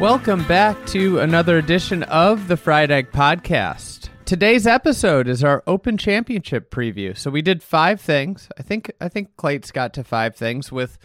[0.00, 4.08] Welcome back to another edition of the Fried Egg Podcast.
[4.24, 7.14] Today's episode is our Open Championship preview.
[7.14, 8.48] So we did five things.
[8.58, 10.96] I think I think Clayt's got to five things with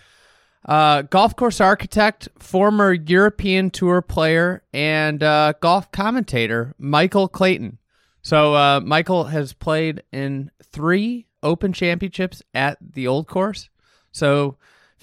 [0.63, 7.79] uh, golf course architect, former European Tour player, and uh, golf commentator Michael Clayton.
[8.21, 13.69] So uh, Michael has played in three Open Championships at the Old Course.
[14.13, 14.55] So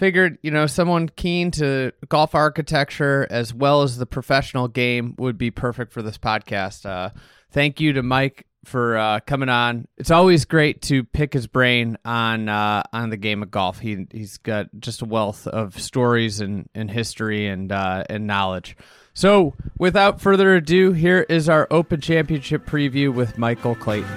[0.02, 5.38] figured you know someone keen to golf architecture as well as the professional game would
[5.38, 6.84] be perfect for this podcast.
[6.84, 7.10] Uh,
[7.52, 9.86] thank you to mike for uh, coming on.
[9.96, 13.78] It's always great to pick his brain on uh, on the game of golf.
[13.78, 18.76] He, he's got just a wealth of stories and, and history and uh, and knowledge.
[19.14, 24.08] So without further ado here is our open championship preview with michael clayton.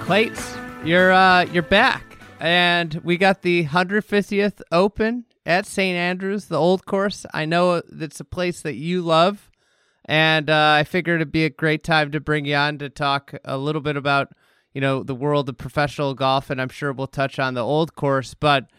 [0.00, 6.58] Clates, you're uh you're back, and we got the 150th Open at St Andrews, the
[6.58, 7.26] old course.
[7.34, 9.50] I know it's a place that you love,
[10.06, 13.34] and uh, I figured it'd be a great time to bring you on to talk
[13.44, 14.32] a little bit about
[14.72, 17.94] you know the world of professional golf, and I'm sure we'll touch on the old
[17.94, 18.34] course.
[18.34, 18.70] But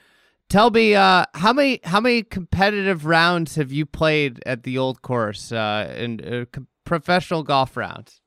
[0.49, 5.01] tell me, uh, how many how many competitive rounds have you played at the old
[5.03, 8.21] course uh, in uh, professional golf rounds?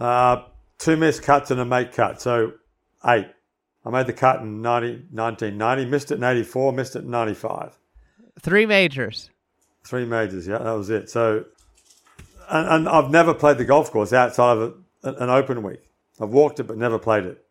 [0.00, 0.42] Uh,
[0.78, 2.52] two missed cuts and a make cut, so
[3.06, 3.28] eight.
[3.84, 7.78] I made the cut in 90, 1990, missed it in 84, missed it in 95.
[8.40, 9.30] Three majors.
[9.84, 11.08] Three majors, yeah, that was it.
[11.08, 11.44] So,
[12.50, 14.74] and, and I've never played the golf course outside of
[15.04, 15.88] a, an open week.
[16.20, 17.44] I've walked it but never played it.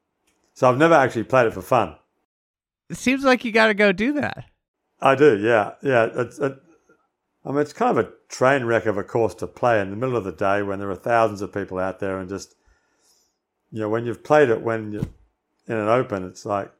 [0.53, 1.95] So I've never actually played it for fun.
[2.89, 4.45] It seems like you got to go do that.
[5.01, 6.09] I do, yeah, yeah.
[6.15, 6.57] It's, it,
[7.45, 9.95] I mean, it's kind of a train wreck of a course to play in the
[9.95, 12.55] middle of the day when there are thousands of people out there and just,
[13.71, 15.07] you know, when you've played it when you're
[15.67, 16.71] in an open, it's like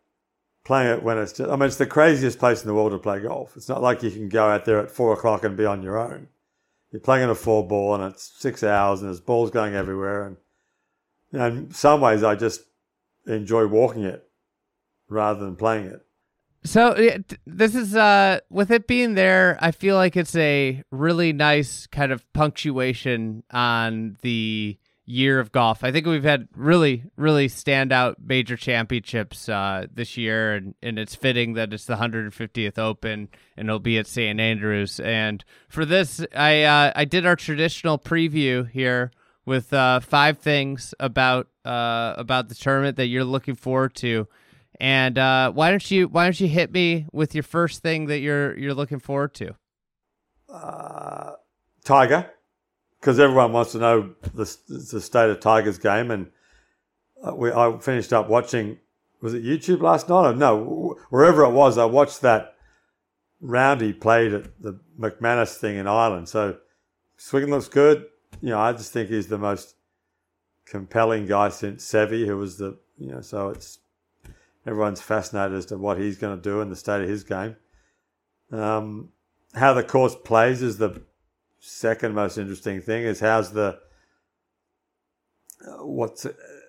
[0.64, 2.98] playing it when it's just, I mean, it's the craziest place in the world to
[2.98, 3.56] play golf.
[3.56, 5.98] It's not like you can go out there at four o'clock and be on your
[5.98, 6.28] own.
[6.92, 10.26] You're playing in a four ball and it's six hours and there's balls going everywhere.
[10.28, 10.38] And,
[11.34, 12.62] in some ways, I just
[13.28, 14.28] enjoy walking it
[15.10, 16.02] rather than playing it.
[16.64, 16.96] So
[17.46, 22.12] this is uh with it being there, I feel like it's a really nice kind
[22.12, 25.84] of punctuation on the year of golf.
[25.84, 31.16] I think we've had really, really standout major championships uh, this year, and, and it's
[31.16, 35.00] fitting that it's the 150th Open and it'll be at St Andrews.
[35.00, 39.12] And for this, I uh, I did our traditional preview here
[39.46, 44.28] with uh, five things about uh, about the tournament that you're looking forward to.
[44.80, 48.20] And uh, why don't you why don't you hit me with your first thing that
[48.20, 49.56] you're you're looking forward to?
[50.56, 51.32] uh,
[51.84, 52.32] Tiger,
[53.06, 56.10] because everyone wants to know the, the state of Tiger's game.
[56.10, 56.32] And
[57.24, 58.80] uh, we, I finished up watching,
[59.22, 60.32] was it YouTube last night?
[60.32, 62.56] Or no, wherever it was, I watched that
[63.40, 66.30] round he played at the McManus thing in Ireland.
[66.30, 66.58] So
[67.16, 68.08] Swing looks good.
[68.42, 69.76] You know, I just think he's the most
[70.66, 73.78] compelling guy since Seve, who was the, you know, so it's,
[74.66, 77.56] everyone's fascinated as to what he's going to do in the state of his game.
[78.52, 79.10] Um,
[79.54, 81.04] how the course plays is the
[81.66, 83.04] second most interesting thing.
[83.04, 83.80] Is how's the
[85.66, 86.26] uh, what's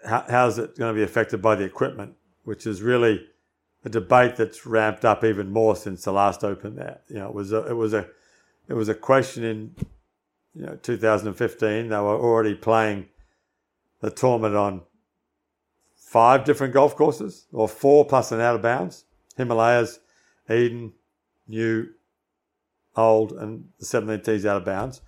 [0.07, 2.15] how, how's it going to be affected by the equipment,
[2.45, 3.27] which is really
[3.85, 6.77] a debate that's ramped up even more since the last Open.
[6.77, 8.09] There, you know, it was a, it was a
[8.69, 9.77] it was a question in
[10.55, 11.89] you know 2015.
[11.89, 13.07] They were already playing
[14.01, 14.83] the tournament on
[15.95, 19.05] five different golf courses, or four plus an out of bounds:
[19.37, 20.01] Himalayas,
[20.51, 20.93] Eden,
[21.47, 21.91] New,
[22.97, 25.03] Old, and the 17 tees out of bounds.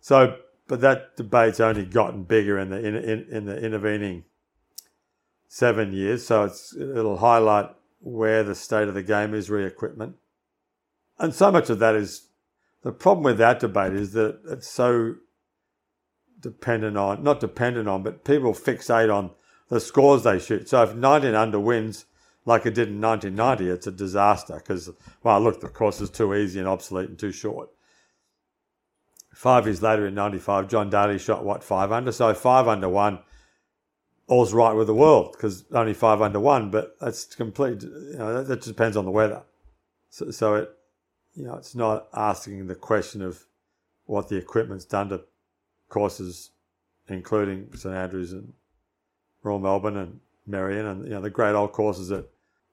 [0.00, 0.36] So,
[0.68, 4.24] but that debate's only gotten bigger in the in, in, in the intervening
[5.48, 6.26] seven years.
[6.26, 7.70] So it's it'll highlight
[8.00, 10.16] where the state of the game is re-equipment,
[11.18, 12.28] and so much of that is
[12.82, 15.16] the problem with that debate is that it's so
[16.40, 19.30] dependent on not dependent on, but people fixate on
[19.68, 20.68] the scores they shoot.
[20.68, 22.06] So if 19 under wins
[22.44, 24.90] like it did in 1990, it's a disaster because,
[25.22, 27.70] well, look, the course is too easy and obsolete and too short.
[29.32, 32.12] Five years later in 95, John Daly shot, what, five under?
[32.12, 33.20] So five under one
[34.26, 37.82] all's right with the world because only five under one, but that's complete.
[37.82, 39.42] You know, that, that depends on the weather.
[40.10, 40.70] So, so it,
[41.34, 43.44] you know, it's not asking the question of
[44.04, 45.22] what the equipment's done to
[45.88, 46.50] courses,
[47.08, 48.52] including St Andrews and
[49.42, 52.28] Royal Melbourne and Merion and you know the great old courses that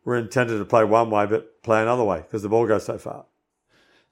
[0.10, 2.98] were intended to play one way but play another way because the ball goes so
[2.98, 3.26] far.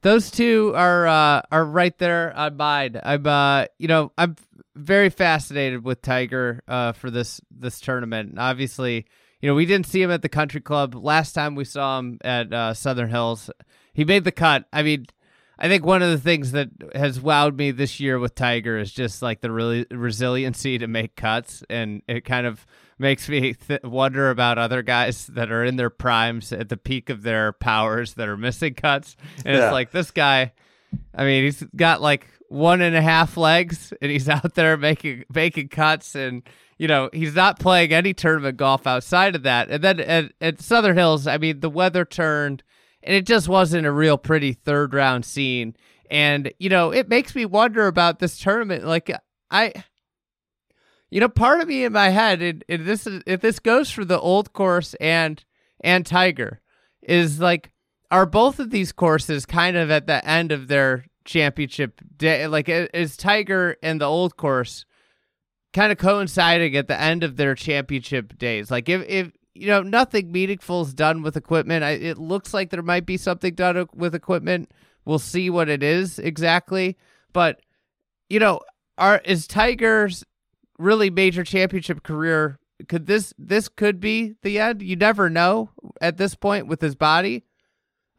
[0.01, 2.99] Those two are uh, are right there on mine.
[3.03, 4.35] I'm uh, you know I'm
[4.75, 8.35] very fascinated with Tiger uh, for this this tournament.
[8.38, 9.07] Obviously,
[9.41, 12.19] you know we didn't see him at the Country Club last time we saw him
[12.23, 13.49] at uh, Southern Hills.
[13.91, 14.65] He made the cut.
[14.71, 15.07] I mean,
[15.57, 18.94] I think one of the things that has wowed me this year with Tiger is
[18.94, 22.67] just like the really resiliency to make cuts, and it kind of
[22.99, 27.09] makes me th- wonder about other guys that are in their primes at the peak
[27.09, 29.15] of their powers that are missing cuts.
[29.45, 29.65] And yeah.
[29.65, 30.53] it's like this guy,
[31.13, 35.25] I mean, he's got like one and a half legs and he's out there making
[35.33, 36.44] making cuts and
[36.77, 40.61] you know he's not playing any tournament golf outside of that and then at, at
[40.61, 42.63] southern hills i mean the weather turned
[43.03, 45.75] and it just wasn't a real pretty third round scene
[46.09, 49.11] and you know it makes me wonder about this tournament like
[49.51, 49.73] i
[51.09, 53.89] you know, part of me in my head, and, and this is if this goes
[53.89, 55.44] for the old course and
[55.81, 56.62] and Tiger,
[57.01, 57.71] is like,
[58.12, 62.48] are both of these courses kind of at the end of their championship day?
[62.48, 64.86] Like, is Tiger and the old course
[65.74, 68.69] kind of coinciding at the end of their championship days?
[68.69, 72.69] Like, if if you know nothing meaningful is done with equipment, I, it looks like
[72.69, 74.71] there might be something done with equipment.
[75.06, 76.98] We'll see what it is exactly,
[77.31, 77.62] but
[78.30, 78.59] you know,
[78.98, 80.25] are is Tiger's
[80.77, 84.81] really major championship career could this this could be the end?
[84.81, 87.44] You never know at this point with his body.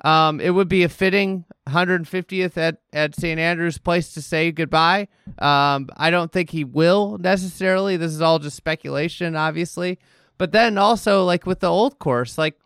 [0.05, 5.09] Um it would be a fitting 150th at at st andrews place to say goodbye.
[5.39, 7.97] Um i don't think he will necessarily.
[7.97, 9.99] This is all just speculation obviously.
[10.39, 12.59] But then also like with the old course like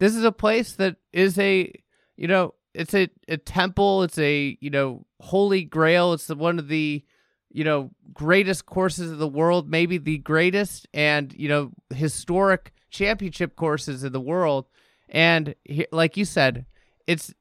[0.00, 1.72] this is a place that is a
[2.16, 4.02] you know it's a, a temple.
[4.04, 6.12] It's a you know holy grail.
[6.12, 7.04] It's the, one of the
[7.58, 13.56] you know, greatest courses of the world, maybe the greatest and, you know, historic championship
[13.56, 14.66] courses in the world.
[15.08, 15.56] And
[15.90, 16.66] like you said,
[17.08, 17.34] it's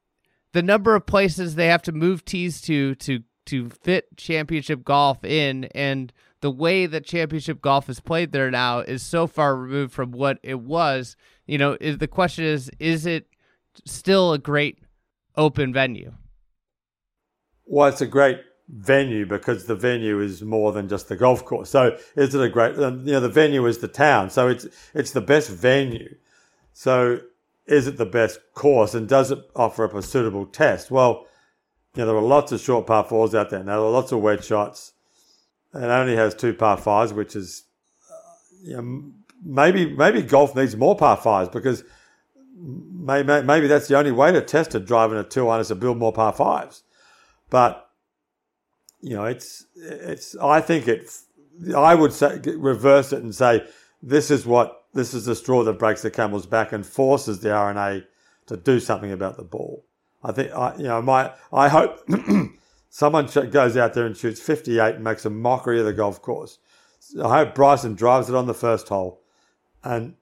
[0.54, 5.24] the number of places they have to move tees to to to fit championship golf
[5.24, 6.12] in and
[6.42, 10.40] the way that championship golf is played there now is so far removed from what
[10.42, 11.16] it was.
[11.46, 13.28] You know, is the question is is it
[13.86, 14.80] still a great
[15.36, 16.14] open venue?
[17.68, 21.70] Well, it's a great venue because the venue is more than just the golf course.
[21.70, 24.30] So is it a great, um, you know, the venue is the town.
[24.30, 26.16] So it's, it's the best venue.
[26.74, 27.20] So
[27.66, 30.92] is it the best course and does it offer up a suitable test?
[30.92, 31.28] Well,
[31.96, 33.78] you know, there are lots of short par fours out there now.
[33.78, 34.94] There are lots of wedge shots.
[35.74, 37.64] It only has two par fives, which is,
[38.12, 38.16] uh,
[38.64, 39.12] you know,
[39.44, 41.84] maybe, maybe golf needs more par fives because
[42.58, 45.76] maybe, maybe that's the only way to test it driving a two iron is to
[45.76, 46.84] build more par fives.
[47.50, 47.87] But
[49.02, 50.36] you know, it's it's.
[50.38, 51.10] I think it.
[51.76, 53.68] I would say reverse it and say
[54.02, 57.52] this is what this is the straw that breaks the camel's back and forces the
[57.52, 58.04] R&A
[58.48, 59.86] to do something about the ball.
[60.24, 61.34] I think I, you know my.
[61.54, 62.00] I hope
[62.90, 66.60] someone goes out there and shoots 58 and makes a mockery of the golf course.
[67.24, 69.22] I hope Bryson drives it on the first hole,
[69.84, 70.16] and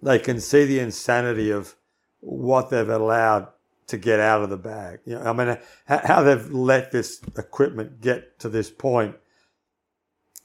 [0.00, 1.74] they can see the insanity of
[2.20, 3.48] what they've allowed
[3.88, 5.00] to get out of the bag.
[5.04, 9.16] You know, I mean, how they've let this equipment get to this point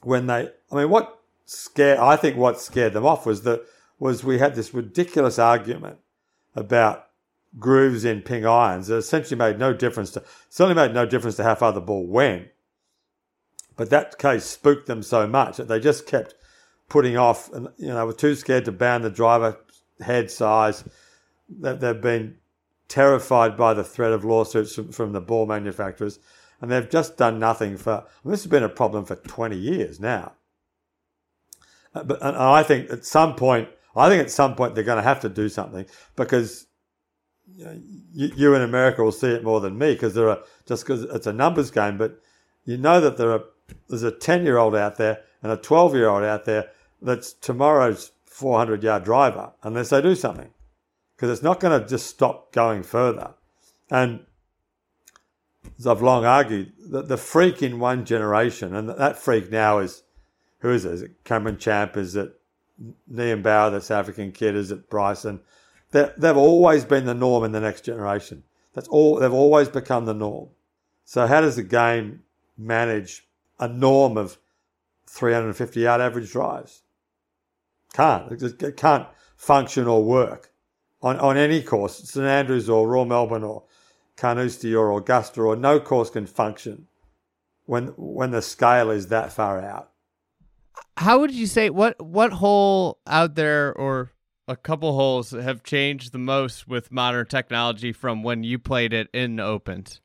[0.02, 3.64] when they, I mean, what scared, I think what scared them off was that,
[3.98, 5.98] was we had this ridiculous argument
[6.56, 7.06] about
[7.58, 11.44] grooves in ping irons that essentially made no difference to, certainly made no difference to
[11.44, 12.48] how far the ball went.
[13.76, 16.34] But that case spooked them so much that they just kept
[16.88, 19.58] putting off and, you know, were too scared to ban the driver
[20.00, 20.84] head size.
[21.60, 22.38] That they've been
[22.92, 26.18] terrified by the threat of lawsuits from, from the ball manufacturers,
[26.60, 28.04] and they've just done nothing for.
[28.22, 30.32] This has been a problem for 20 years now.
[31.94, 35.02] Uh, but and I think at some point, I think at some point they're going
[35.02, 36.66] to have to do something because
[37.46, 37.82] you,
[38.12, 41.04] you, you in America will see it more than me because there are just because
[41.04, 42.20] it's a numbers game, but
[42.66, 43.44] you know that there are
[43.88, 46.68] there's a 10 year old out there and a 12 year old out there
[47.00, 50.50] that's tomorrow's 400 yard driver unless they do something
[51.16, 53.34] because it's not going to just stop going further.
[53.90, 54.24] And
[55.78, 60.02] as I've long argued, the, the freak in one generation, and that freak now is
[60.58, 60.92] who is it?
[60.92, 61.96] Is it Cameron Champ?
[61.96, 62.40] Is it
[63.12, 64.56] Nienaber, the South African kid?
[64.56, 65.40] Is it Bryson?
[65.92, 68.42] they they've always been the norm in the next generation.
[68.74, 69.16] That's all.
[69.16, 70.48] They've always become the norm.
[71.04, 72.22] So how does the game
[72.58, 73.28] manage
[73.60, 74.38] a norm of
[75.06, 76.82] 350 yard average drives?
[77.92, 78.32] Can't.
[78.32, 80.51] It can't function or work
[81.02, 83.64] on, on any course, St Andrews or Royal Melbourne or
[84.16, 86.86] Carnoustie or Augusta or no course can function
[87.66, 89.90] when when the scale is that far out.
[90.96, 94.12] How would you say what what hole out there or
[94.48, 99.08] a couple holes have changed the most with modern technology from when you played it
[99.12, 100.00] in opens?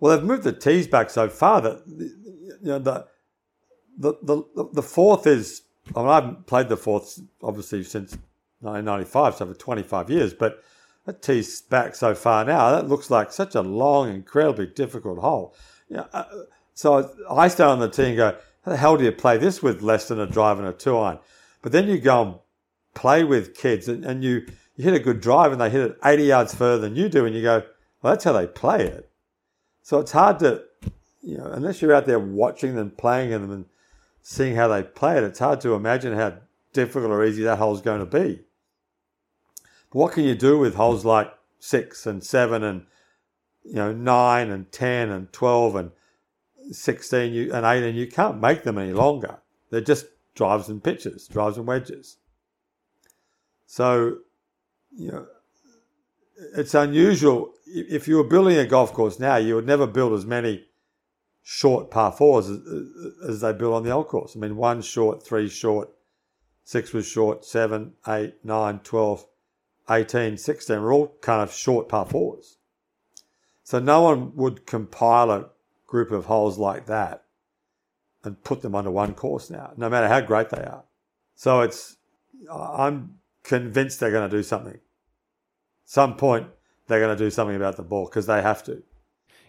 [0.00, 3.06] Well, they've moved the tees back so far that you know the
[3.98, 5.62] the the, the fourth is.
[5.96, 8.16] I, mean, I haven't played the fourth obviously since
[8.60, 10.62] 1995, so for 25 years, but
[11.06, 12.70] that tee's back so far now.
[12.70, 15.54] That looks like such a long, incredibly difficult hole.
[15.88, 16.24] Yeah, uh,
[16.74, 19.62] so I stay on the tee and go, how the hell do you play this
[19.62, 21.18] with less than a drive and a two iron?
[21.62, 22.34] But then you go and
[22.94, 24.46] play with kids and, and you,
[24.76, 27.24] you hit a good drive and they hit it 80 yards further than you do,
[27.24, 27.62] and you go,
[28.02, 29.10] well, that's how they play it.
[29.82, 30.64] So it's hard to,
[31.22, 33.64] you know, unless you're out there watching them, playing them, and
[34.22, 36.34] seeing how they play it, it's hard to imagine how
[36.74, 38.40] difficult or easy that hole's going to be.
[39.90, 42.86] What can you do with holes like six and seven and
[43.64, 45.90] you know nine and ten and twelve and
[46.70, 47.94] sixteen you, and eighteen?
[47.94, 49.38] You can't make them any longer.
[49.70, 52.18] They're just drives and pitches, drives and wedges.
[53.66, 54.18] So,
[54.96, 55.26] you know,
[56.56, 57.52] it's unusual.
[57.66, 60.64] If you were building a golf course now, you would never build as many
[61.42, 62.60] short par fours as,
[63.28, 64.36] as they build on the old course.
[64.36, 65.90] I mean, one short, three short,
[66.64, 69.26] six was short, seven, eight, nine, 12,
[69.90, 72.58] 18, 16 were all kind of short par fours.
[73.64, 75.50] So no one would compile a
[75.86, 77.24] group of holes like that
[78.24, 80.84] and put them under one course now, no matter how great they are.
[81.34, 81.96] So it's,
[82.52, 84.78] I'm convinced they're going to do something.
[85.84, 86.48] Some point
[86.86, 88.82] they're going to do something about the ball because they have to.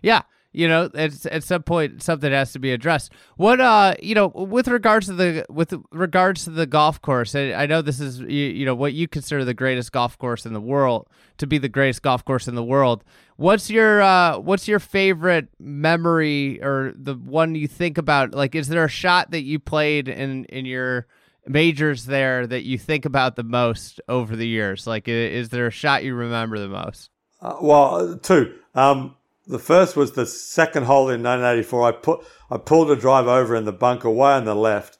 [0.01, 3.11] Yeah, you know it's at some point something has to be addressed.
[3.37, 7.53] What uh you know with regards to the with regards to the golf course i,
[7.53, 10.53] I know this is you, you, know what you consider the greatest golf course in
[10.53, 13.03] the world to be the greatest golf course in the world.
[13.37, 18.33] What's your uh what's your favorite memory or the one you think about?
[18.33, 21.07] Like is there a shot that you played in in your
[21.47, 24.87] majors there that you think about the most over the years?
[24.87, 27.11] Like is there a shot you remember the most?
[27.39, 28.55] Uh, well two.
[28.73, 29.15] Um
[29.49, 31.83] the first was the second hole in 1984.
[31.83, 34.99] I put I pulled a drive over in the bunker way on the left,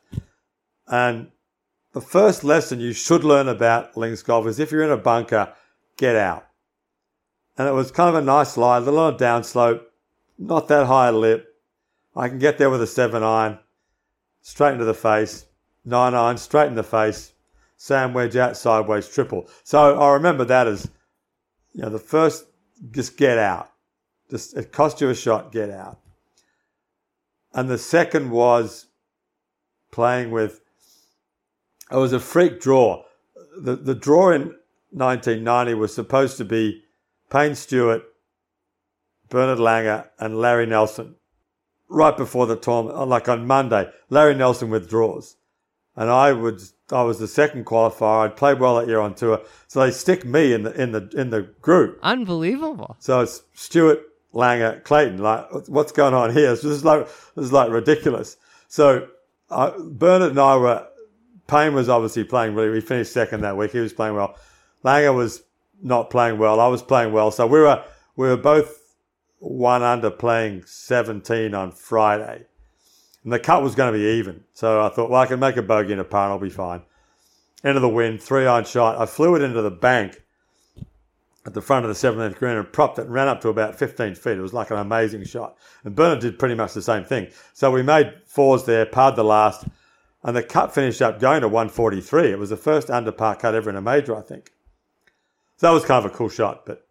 [0.88, 1.32] and
[1.94, 5.54] the first lesson you should learn about links golf is if you're in a bunker,
[5.98, 6.48] get out.
[7.58, 9.82] And it was kind of a nice lie, a little on a downslope,
[10.40, 11.46] not that high lip.
[12.16, 13.60] I can get there with a seven iron,
[14.42, 15.46] straight into the face,
[15.86, 17.34] nine iron, straight in the face,
[17.78, 19.48] sand wedge out sideways triple.
[19.64, 20.90] So I remember that as,
[21.74, 22.46] you know, the first
[22.92, 23.72] just get out.
[24.30, 26.00] Just it cost you a shot, get out.
[27.54, 28.88] And the second was
[29.92, 30.62] playing with.
[31.92, 33.04] It was a freak draw.
[33.58, 34.56] The the draw in
[34.92, 36.84] 1990 was supposed to be
[37.30, 38.04] Payne Stewart,
[39.30, 41.16] Bernard Langer, and Larry Nelson.
[41.92, 45.38] Right before the tournament, like on Monday, Larry Nelson withdraws,
[45.96, 48.26] and I would I was the second qualifier.
[48.26, 51.10] I'd played well that year on tour, so they stick me in the in the
[51.16, 52.00] in the group.
[52.04, 52.96] Unbelievable.
[53.00, 54.02] So it's Stewart,
[54.34, 56.52] Langer, Clayton, like, what's going on here?
[56.52, 58.38] This is like, this is like ridiculous.
[58.68, 59.08] So,
[59.50, 60.88] Bernard and I were,
[61.48, 63.72] Payne was obviously playing really, we finished second that week.
[63.72, 64.36] He was playing well.
[64.86, 65.44] Langer was
[65.82, 66.60] not playing well.
[66.60, 67.32] I was playing well.
[67.32, 67.84] So we were,
[68.16, 68.96] we were both
[69.40, 72.46] one under playing 17 on Friday.
[73.24, 74.44] And the cut was going to be even.
[74.54, 76.50] So I thought, well, I can make a bogey in a par and I'll be
[76.50, 76.84] fine.
[77.64, 79.00] End of the wind, three iron shot.
[79.00, 80.22] I flew it into the bank
[81.46, 83.76] at the front of the 17th green and propped it and ran up to about
[83.76, 84.38] 15 feet.
[84.38, 85.58] It was like an amazing shot.
[85.84, 87.30] And Bernard did pretty much the same thing.
[87.54, 89.66] So we made fours there, parred the last,
[90.24, 92.32] and the cut finished up going to 143.
[92.32, 94.52] It was the first under par cut ever in a major, I think.
[95.58, 96.86] So that was kind of a cool shot, but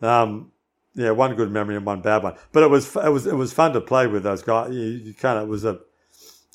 [0.00, 0.52] um,
[0.94, 2.34] yeah, one good memory and one bad one.
[2.52, 4.72] But it was it was it was fun to play with those guys.
[4.72, 5.78] You, you kind of it was a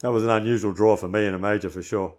[0.02, 2.16] that was an unusual draw for me in a major for sure.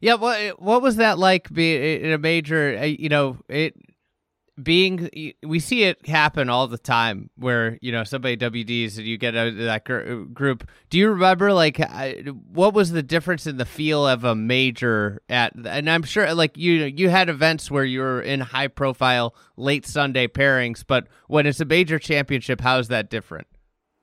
[0.00, 1.52] Yeah, what what was that like?
[1.52, 3.76] Be in a major, uh, you know, it
[4.62, 5.10] being
[5.42, 9.36] we see it happen all the time where you know somebody WDs and you get
[9.36, 10.68] out of that gr- group.
[10.90, 11.78] Do you remember like
[12.52, 15.54] what was the difference in the feel of a major at?
[15.54, 19.86] And I'm sure like you you had events where you were in high profile late
[19.86, 23.48] Sunday pairings, but when it's a major championship, how is that different?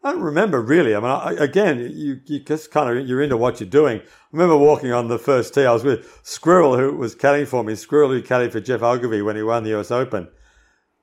[0.03, 0.96] I don't remember really.
[0.96, 4.00] I mean, I, again, you, you just kind of you're into what you're doing.
[4.00, 4.03] I
[4.34, 5.63] remember walking on the first tee.
[5.63, 7.75] I was with Squirrel, who was caddying for me.
[7.75, 10.27] Squirrel, who caddied for Geoff Ogilvy when he won the US Open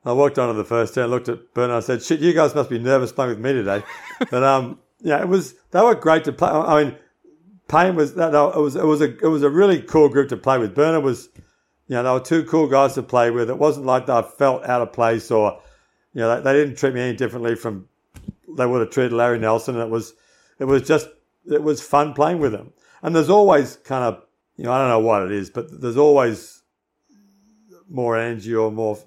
[0.04, 2.54] I walked on to the first turn, looked at Bernard, I said, "Shit, you guys
[2.54, 3.82] must be nervous playing with me today."
[4.30, 6.48] but um, yeah, it was they were great to play.
[6.48, 6.96] I mean,
[7.68, 10.30] Payne was that no, it was it was a it was a really cool group
[10.30, 10.74] to play with.
[10.74, 11.28] Bernard was,
[11.86, 13.50] you know, they were two cool guys to play with.
[13.50, 15.60] It wasn't like I felt out of place or,
[16.14, 17.88] you know, they, they didn't treat me any differently from
[18.56, 19.74] they would have treated Larry Nelson.
[19.74, 20.14] And it was
[20.58, 21.08] it was just
[21.50, 22.72] it was fun playing with them.
[23.02, 24.22] And there's always kind of
[24.56, 26.62] you know I don't know what it is, but there's always
[27.90, 28.98] more energy or more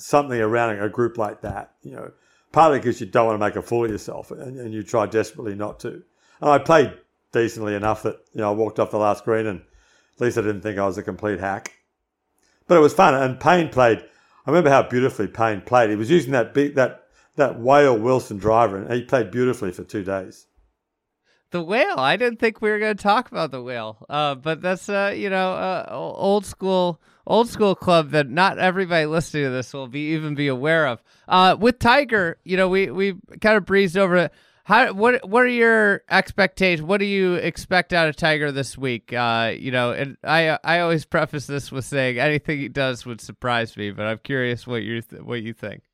[0.00, 1.74] something around a group like that.
[1.82, 2.12] You know,
[2.52, 5.06] partly because you don't want to make a fool of yourself and, and you try
[5.06, 6.02] desperately not to.
[6.40, 6.94] And I played
[7.32, 10.42] decently enough that you know I walked off the last green and at least I
[10.42, 11.72] didn't think I was a complete hack.
[12.66, 13.98] But it was fun, and Payne played.
[13.98, 15.90] I remember how beautifully Payne played.
[15.90, 17.04] He was using that big that
[17.36, 20.46] that whale Wilson driver, and he played beautifully for two days.
[21.50, 21.98] The whale.
[21.98, 25.12] I didn't think we were going to talk about the whale, uh, but that's uh,
[25.16, 27.00] you know uh, old school
[27.30, 31.02] old school club that not everybody listening to this will be even be aware of.
[31.28, 34.32] Uh, with Tiger, you know, we we kind of breezed over it.
[34.64, 36.86] How what what are your expectations?
[36.86, 39.12] What do you expect out of Tiger this week?
[39.12, 43.20] Uh, you know, and I I always preface this with saying anything he does would
[43.20, 45.84] surprise me, but I'm curious what you th- what you think.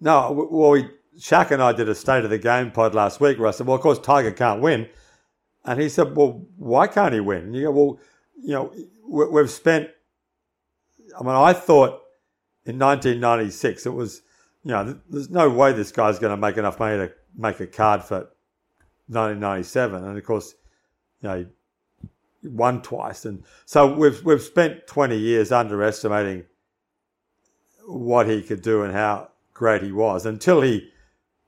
[0.00, 3.38] No, well, we, Shaq and I did a state of the game pod last week
[3.38, 4.88] where I said, well, of course Tiger can't win,
[5.64, 7.44] and he said, well, why can't he win?
[7.44, 7.98] And you go, well,
[8.42, 8.72] you know,
[9.30, 9.90] we've spent.
[11.18, 12.02] I mean, I thought
[12.64, 14.22] in 1996 it was,
[14.64, 17.66] you know, there's no way this guy's going to make enough money to make a
[17.66, 18.28] card for
[19.08, 20.54] 1997, and of course,
[21.22, 21.46] you know,
[22.42, 26.44] won twice, and so we've we've spent 20 years underestimating
[27.86, 30.90] what he could do and how great he was until he,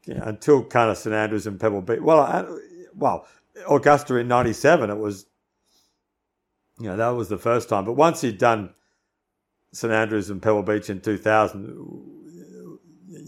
[0.06, 2.00] you know, until kind of St Andrews and Pebble Beach.
[2.00, 2.44] Well, I,
[2.94, 3.26] well,
[3.68, 5.26] Augusta in '97, it was,
[6.78, 7.84] you know, that was the first time.
[7.84, 8.72] But once he'd done
[9.72, 12.16] St Andrews and Pebble Beach in 2000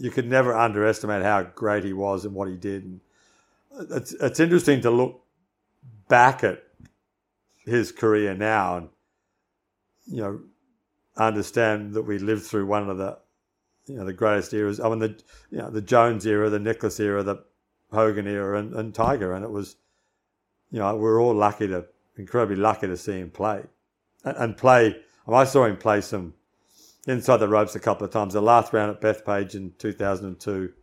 [0.01, 2.83] you could never underestimate how great he was and what he did.
[2.83, 3.01] And
[3.91, 5.21] it's it's interesting to look
[6.07, 6.63] back at
[7.65, 8.89] his career now and
[10.05, 10.39] you know
[11.15, 13.17] understand that we lived through one of the
[13.85, 14.79] you know the greatest eras.
[14.79, 17.43] I mean the you know the Jones era, the Nicklaus era, the
[17.91, 19.75] Hogan era, and, and Tiger, and it was
[20.71, 21.85] you know we're all lucky to
[22.17, 23.63] incredibly lucky to see him play
[24.23, 24.95] and, and play.
[25.27, 26.33] I saw him play some
[27.07, 28.33] inside the ropes a couple of times.
[28.33, 30.73] The last round at Bethpage in 2002,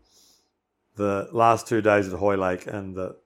[0.96, 3.16] the last two days at Hoylake, and the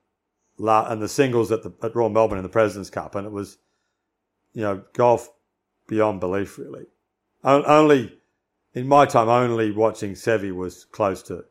[0.59, 3.57] and the singles at the at Royal Melbourne in the Presidents Cup, and it was,
[4.53, 5.29] you know, golf
[5.87, 6.57] beyond belief.
[6.57, 6.85] Really,
[7.43, 8.17] only
[8.73, 11.45] in my time, only watching Seve was close to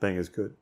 [0.00, 0.56] being as good.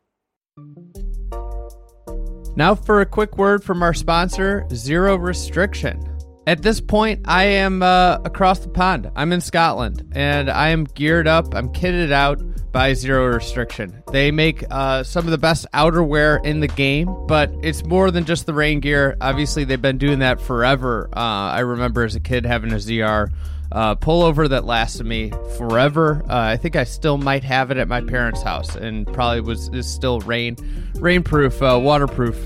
[2.56, 6.17] Now for a quick word from our sponsor, Zero Restriction.
[6.48, 9.10] At this point, I am uh, across the pond.
[9.14, 11.54] I'm in Scotland, and I am geared up.
[11.54, 12.40] I'm kitted out
[12.72, 14.02] by Zero Restriction.
[14.12, 18.24] They make uh, some of the best outerwear in the game, but it's more than
[18.24, 19.18] just the rain gear.
[19.20, 21.10] Obviously, they've been doing that forever.
[21.14, 23.30] Uh, I remember as a kid having a ZR
[23.70, 26.24] uh, pullover that lasted me forever.
[26.30, 29.68] Uh, I think I still might have it at my parents' house, and probably was
[29.74, 30.56] is still rain,
[30.94, 32.38] rainproof, uh, waterproof.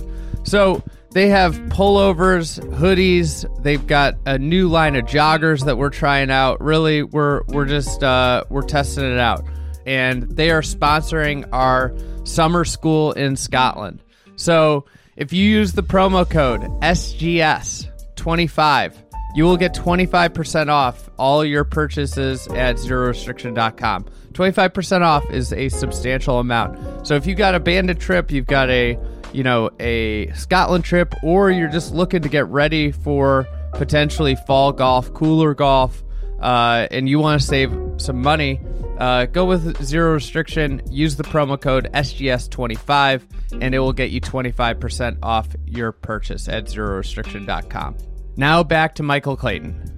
[0.42, 3.44] So they have pullovers, hoodies.
[3.62, 6.60] They've got a new line of joggers that we're trying out.
[6.60, 9.44] Really, we're we're just uh, we're testing it out,
[9.86, 11.94] and they are sponsoring our
[12.24, 14.02] summer school in Scotland.
[14.36, 18.94] So if you use the promo code SGS25,
[19.34, 24.04] you will get 25% off all your purchases at zerorestriction.com.
[24.32, 27.06] 25% off is a substantial amount.
[27.06, 28.98] So if you've got a Bandon trip, you've got a
[29.32, 34.72] you know, a Scotland trip, or you're just looking to get ready for potentially fall
[34.72, 36.02] golf, cooler golf,
[36.40, 38.60] uh, and you want to save some money,
[38.98, 40.82] uh, go with zero restriction.
[40.90, 43.22] Use the promo code SGS25,
[43.60, 47.96] and it will get you 25% off your purchase at zerorestriction.com.
[48.36, 49.90] Now back to Michael Clayton.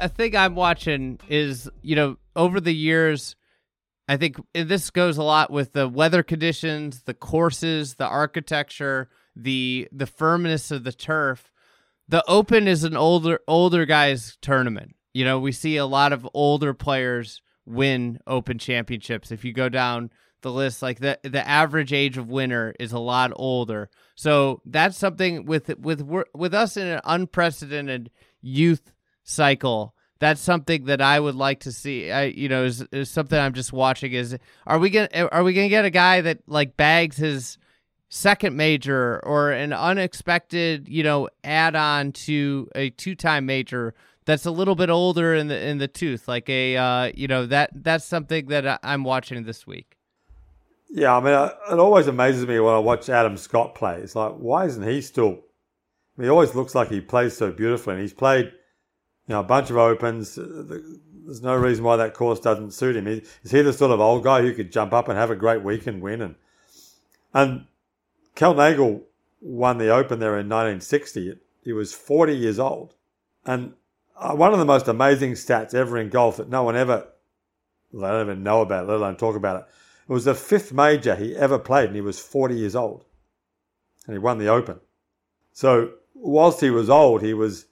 [0.00, 3.36] A thing I'm watching is, you know, over the years,
[4.08, 9.08] I think eh, this goes a lot with the weather conditions, the courses, the architecture,
[9.36, 11.52] the the firmness of the turf.
[12.08, 14.96] The Open is an older older guys tournament.
[15.12, 19.30] You know, we see a lot of older players win Open championships.
[19.30, 22.98] If you go down the list, like the the average age of winner is a
[22.98, 23.90] lot older.
[24.14, 26.02] So that's something with with
[26.34, 28.92] with us in an unprecedented youth
[29.22, 32.10] cycle that's something that I would like to see.
[32.10, 34.12] I, you know, is, is something I'm just watching.
[34.12, 37.58] Is are we gonna are we gonna get a guy that like bags his
[38.08, 43.94] second major or an unexpected, you know, add on to a two time major
[44.28, 47.46] that's a little bit older in the in the tooth, like a uh, you know
[47.46, 49.96] that that's something that I'm watching this week.
[50.90, 51.34] Yeah, I mean,
[51.72, 54.00] it always amazes me when I watch Adam Scott play.
[54.00, 55.28] It's like, why isn't he still?
[55.28, 58.52] I mean, he always looks like he plays so beautifully, and he's played,
[59.28, 60.36] you know, a bunch of opens.
[60.36, 63.06] There's no reason why that course doesn't suit him.
[63.06, 65.62] Is he the sort of old guy who could jump up and have a great
[65.62, 66.20] week and win?
[66.22, 66.34] And
[67.32, 67.66] and
[68.34, 69.02] Kel Nagle
[69.40, 71.38] won the Open there in 1960.
[71.62, 72.94] He was 40 years old,
[73.44, 73.74] and
[74.16, 77.06] uh, one of the most amazing stats ever in golf that no one ever,
[77.92, 79.68] well, they don't even know about, it, let alone talk about it
[80.08, 83.04] it was the fifth major he ever played, and he was 40 years old.
[84.06, 84.80] And he won the Open.
[85.52, 87.66] So, whilst he was old, he was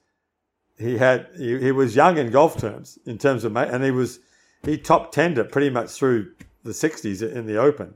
[0.77, 4.19] he had he, he was young in golf terms in terms of and he was
[4.63, 6.31] he top tenned it pretty much through
[6.63, 7.93] the 60s in the Open.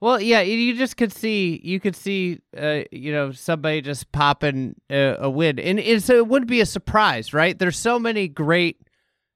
[0.00, 4.74] Well, yeah, you just could see you could see uh, you know somebody just popping
[4.90, 7.58] a, a win, and, and so it wouldn't be a surprise, right?
[7.58, 8.82] There's so many great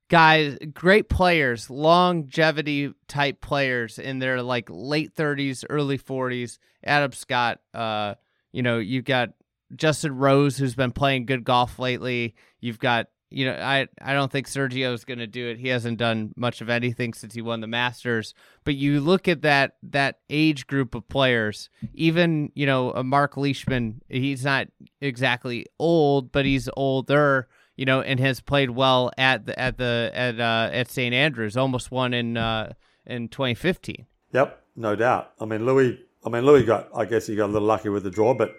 [0.08, 6.58] guys, great players, longevity type players in their like late 30s, early 40s.
[6.84, 8.14] Adam Scott, uh,
[8.52, 9.30] you know, you've got
[9.74, 12.34] Justin Rose who's been playing good golf lately.
[12.60, 15.58] You've got, you know, I I don't think Sergio's going to do it.
[15.58, 18.34] He hasn't done much of anything since he won the Masters.
[18.64, 21.70] But you look at that that age group of players.
[21.94, 24.00] Even you know, a Marc Leishman.
[24.08, 24.68] He's not
[25.00, 30.10] exactly old, but he's older you know, and has played well at the at the
[30.12, 31.56] at uh, at St Andrews.
[31.56, 32.72] Almost won in uh,
[33.06, 34.04] in 2015.
[34.32, 35.30] Yep, no doubt.
[35.40, 35.98] I mean, Louis.
[36.26, 36.88] I mean, Louis got.
[36.94, 38.56] I guess he got a little lucky with the draw, but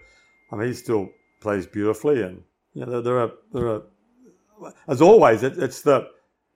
[0.50, 1.10] I mean, he still
[1.40, 2.42] plays beautifully, and
[2.74, 3.82] you know, there are there are.
[4.86, 6.08] As always, it, it's the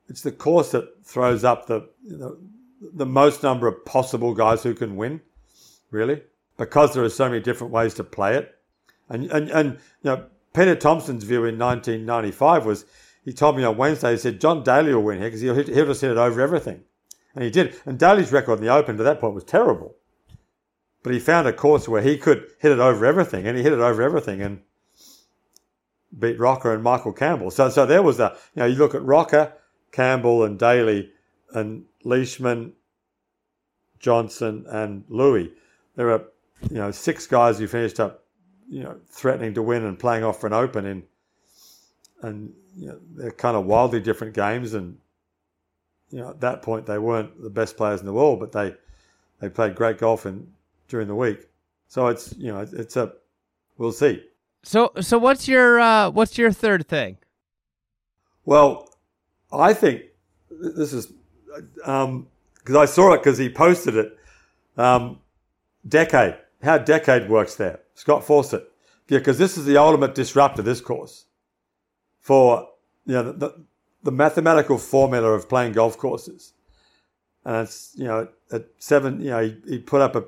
[0.08, 2.36] it's the course that throws up the you know
[2.92, 5.20] the most number of possible guys who can win,
[5.90, 6.22] really,
[6.58, 8.54] because there are so many different ways to play it,
[9.08, 12.84] and and and you know Peter Thomson's view in 1995 was
[13.24, 15.86] he told me on Wednesday, he said, John Daly will win here because he'll, he'll
[15.86, 16.82] just hit it over everything.
[17.34, 17.74] And he did.
[17.86, 19.96] And Daly's record in the Open to that point was terrible.
[21.04, 23.72] But he found a course where he could hit it over everything, and he hit
[23.72, 24.62] it over everything and
[26.18, 27.52] beat Rocca and Michael Campbell.
[27.52, 29.52] So, so there was a, you know, you look at Rocca,
[29.92, 31.12] Campbell, and Daly,
[31.52, 32.72] and Leishman,
[34.00, 35.52] Johnson, and Louis.
[35.94, 36.24] There were
[36.70, 38.24] you know, six guys who finished up
[38.68, 41.02] you know, threatening to win and playing off for an open in,
[42.22, 44.74] and you know, they're kind of wildly different games.
[44.74, 44.98] And
[46.10, 48.74] you know, at that point, they weren't the best players in the world, but they
[49.40, 50.53] they played great golf in
[50.88, 51.48] during the week.
[51.88, 53.12] So it's you know, it's a
[53.78, 54.22] we'll see.
[54.62, 57.18] So so what's your uh, what's your third thing?
[58.44, 58.88] Well,
[59.52, 60.02] I think
[60.50, 61.12] this is
[61.78, 62.28] because um,
[62.76, 64.18] I saw it because he posted it.
[64.76, 65.20] Um,
[65.86, 67.80] decade, how decade works there.
[67.94, 68.70] Scott Fawcett.
[69.08, 71.26] Yeah, because this is the ultimate disruptor, this course,
[72.20, 72.68] for
[73.04, 73.64] you know, the,
[74.02, 76.54] the mathematical formula of playing golf courses.
[77.44, 80.24] And it's, you know, at seven, you know, he, he put up a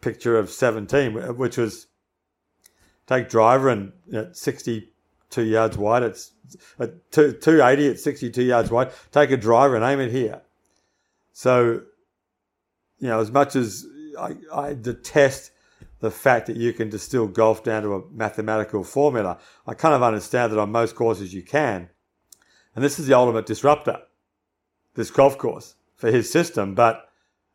[0.00, 1.86] picture of 17, which was
[3.06, 6.02] take driver and you know, 62 yards wide.
[6.02, 6.32] It's
[6.78, 8.90] uh, at 280 at 62 yards wide.
[9.12, 10.42] Take a driver and aim it here.
[11.32, 11.82] So,
[12.98, 13.86] you know, as much as
[14.18, 15.52] I, I detest
[16.00, 19.38] the fact that you can distill golf down to a mathematical formula.
[19.66, 21.90] I kind of understand that on most courses you can.
[22.74, 23.98] And this is the ultimate disruptor,
[24.94, 27.10] this golf course for his system, but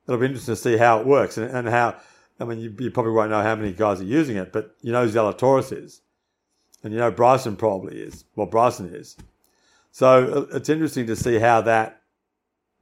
[0.08, 1.96] it'll be interesting to see how it works and, and how,
[2.40, 4.92] I mean, you, you, probably won't know how many guys are using it, but you
[4.92, 6.02] know Zalatoris is.
[6.84, 8.26] And you know Bryson probably is.
[8.36, 9.16] Well, Bryson is.
[9.92, 12.02] So uh, it's interesting to see how that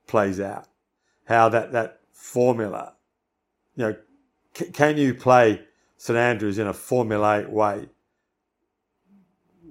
[0.07, 0.67] plays out,
[1.25, 2.95] how that, that formula,
[3.75, 3.95] you know,
[4.55, 5.61] c- can you play
[5.97, 7.87] St Andrews in a formulaic way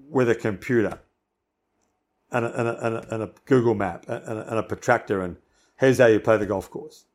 [0.08, 1.00] with a computer
[2.30, 5.22] and a, and a, and a, and a Google map and a, and a protractor
[5.22, 5.36] and
[5.78, 7.06] here's how you play the golf course?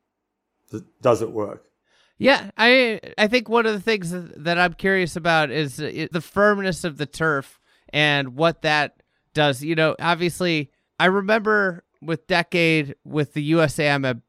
[1.02, 1.70] Does it work?
[2.18, 6.84] Yeah, I I think one of the things that I'm curious about is the firmness
[6.84, 9.04] of the turf and what that
[9.34, 9.64] does.
[9.64, 14.22] You know, obviously, I remember with Decade with the USAM ab-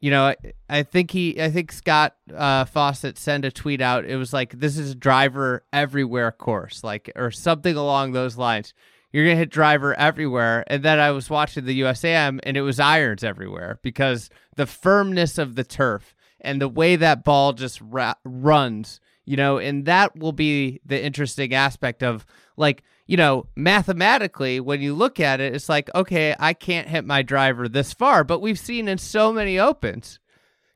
[0.00, 0.36] you know, I,
[0.68, 4.06] I, think he, I think Scott uh, Fawcett sent a tweet out.
[4.06, 8.72] It was like, "This is driver everywhere course," like or something along those lines.
[9.12, 12.80] You're gonna hit driver everywhere, and then I was watching the USAM, and it was
[12.80, 18.14] irons everywhere because the firmness of the turf and the way that ball just ra-
[18.24, 22.24] runs, you know, and that will be the interesting aspect of
[22.56, 27.04] like you know, mathematically, when you look at it, it's like, okay, I can't hit
[27.04, 28.22] my driver this far.
[28.22, 30.20] But we've seen in so many opens,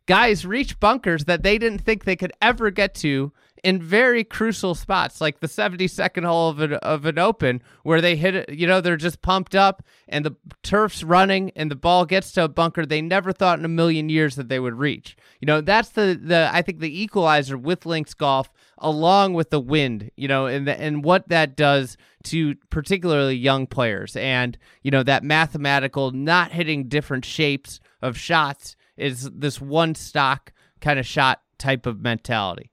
[0.06, 3.32] guys reach bunkers that they didn't think they could ever get to
[3.64, 8.14] in very crucial spots, like the 72nd hole of an of an Open, where they
[8.14, 8.50] hit it.
[8.50, 12.44] You know, they're just pumped up, and the turf's running, and the ball gets to
[12.44, 15.16] a bunker they never thought in a million years that they would reach.
[15.40, 19.60] You know, that's the the I think the equalizer with links golf, along with the
[19.60, 20.10] wind.
[20.14, 25.02] You know, and the, and what that does to particularly young players, and you know
[25.02, 31.40] that mathematical not hitting different shapes of shots is this one stock kind of shot
[31.58, 32.70] type of mentality.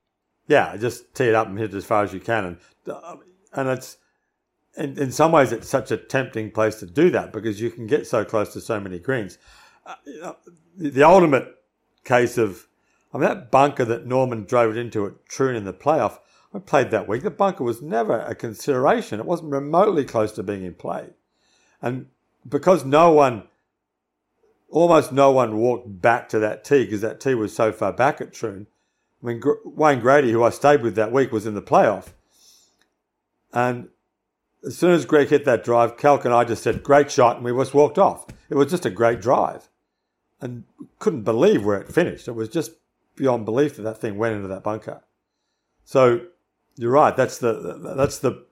[0.52, 2.58] Yeah, just tee it up and hit it as far as you can, and
[2.94, 3.16] uh,
[3.54, 3.96] and it's
[4.76, 7.88] in, in some ways it's such a tempting place to do that because you can
[7.88, 9.38] get so close to so many greens.
[9.86, 9.96] Uh,
[10.76, 11.56] the, the ultimate
[12.04, 12.68] case of
[13.14, 16.20] I mean that bunker that Norman drove it into at Troon in the playoff.
[16.54, 17.24] I played that week.
[17.24, 19.22] The bunker was never a consideration.
[19.22, 21.12] It wasn't remotely close to being in play,
[21.82, 22.08] and
[22.46, 23.44] because no one
[24.70, 28.20] almost no one walked back to that tee because that tee was so far back
[28.20, 28.68] at Troon.
[29.22, 32.14] I mean, Wayne Grady, who I stayed with that week, was in the playoff.
[33.54, 33.90] And
[34.66, 37.46] as soon as Greg hit that drive, Calc and I just said, great shot, and
[37.46, 38.26] we just walked off.
[38.50, 39.70] It was just a great drive.
[40.40, 40.64] And
[41.00, 42.28] couldn't believe where it finished.
[42.28, 42.72] It was just
[43.16, 45.02] beyond belief that that thing went into that bunker.
[45.86, 46.22] So
[46.78, 47.16] you're right.
[47.16, 48.46] That's the, that's the,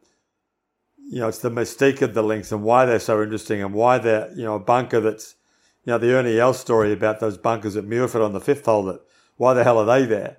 [1.09, 3.97] you know, it's the mystique of the links and why they're so interesting and why
[3.97, 5.35] they're, you know, a bunker that's,
[5.83, 8.83] you know, the Ernie Els story about those bunkers at Muirfield on the fifth hole
[8.83, 9.01] that
[9.37, 10.37] why the hell are they there?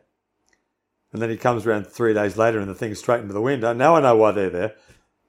[1.13, 3.63] And then he comes around three days later and the thing's straight into the wind.
[3.63, 4.75] Now I know why they're there.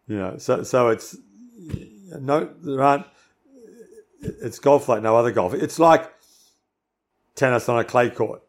[0.07, 1.15] You know, so so it's
[2.19, 3.05] no there aren't
[4.21, 5.53] it's golf like no other golf.
[5.53, 6.11] It's like
[7.35, 8.43] tennis on a clay court,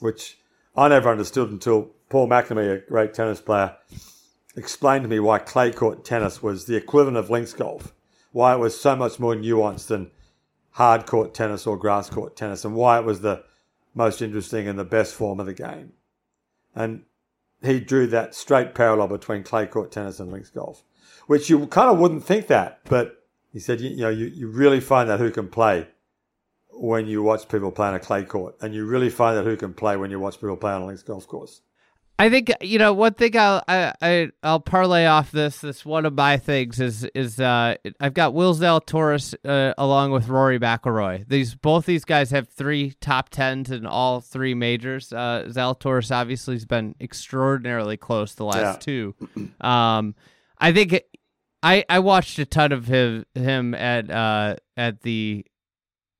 [0.00, 0.38] which
[0.76, 3.76] I never understood until Paul McNamee, a great tennis player,
[4.56, 7.92] explained to me why clay court tennis was the equivalent of links golf,
[8.32, 10.10] why it was so much more nuanced than
[10.72, 13.42] hard court tennis or grass court tennis and why it was the
[13.94, 15.92] most interesting and the best form of the game.
[16.76, 17.02] And
[17.62, 20.84] he drew that straight parallel between clay court tennis and links golf,
[21.26, 24.48] which you kind of wouldn't think that, but he said, you, you know, you, you
[24.48, 25.88] really find out who can play
[26.70, 29.56] when you watch people play on a clay court, and you really find out who
[29.56, 31.62] can play when you watch people play on a links golf course.
[32.18, 35.58] I think you know one thing I'll I, I I'll parlay off this.
[35.58, 40.28] This one of my things is is uh I've got Will Zalatoris uh, along with
[40.28, 41.28] Rory McIlroy.
[41.28, 45.12] These both these guys have three top tens in all three majors.
[45.12, 48.78] Uh, Zalatoris obviously has been extraordinarily close the last yeah.
[48.78, 49.14] two.
[49.60, 50.14] Um,
[50.58, 51.02] I think
[51.62, 55.44] I I watched a ton of him him at uh at the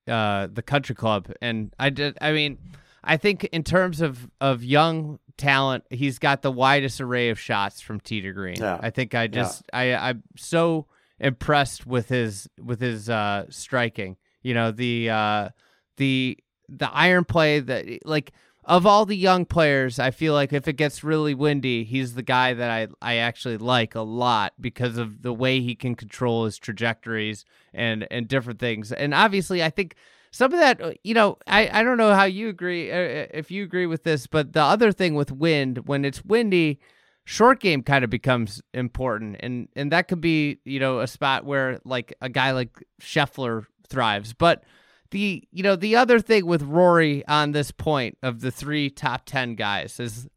[0.07, 2.19] uh the country club, and I did.
[2.21, 2.59] I mean.
[3.07, 5.85] I think in terms of, of young talent.
[5.91, 8.57] He's got the widest array of shots from tee to green.
[8.59, 8.79] Yeah.
[8.81, 10.01] I think I just yeah.
[10.01, 10.87] I I'm so
[11.19, 14.17] impressed with his with his uh striking.
[14.43, 15.49] You know, the uh
[15.97, 16.39] the
[16.69, 18.33] the iron play that like
[18.65, 22.23] of all the young players, I feel like if it gets really windy, he's the
[22.23, 26.47] guy that I, I actually like a lot because of the way he can control
[26.47, 28.91] his trajectories and, and different things.
[28.91, 29.95] And obviously, I think
[30.37, 33.27] some of that, uh, you know, I, I don't know how you agree, uh, uh,
[33.33, 36.79] if you agree with this, but the other thing with wind, when it's windy,
[37.25, 39.37] short game kind of becomes important.
[39.41, 42.69] And, and that could be, you know, a spot where like a guy like
[43.01, 44.35] Scheffler thrives.
[44.35, 44.65] But
[45.11, 49.23] the, you know, the other thing with Rory on this point of the three top
[49.25, 50.29] 10 guys is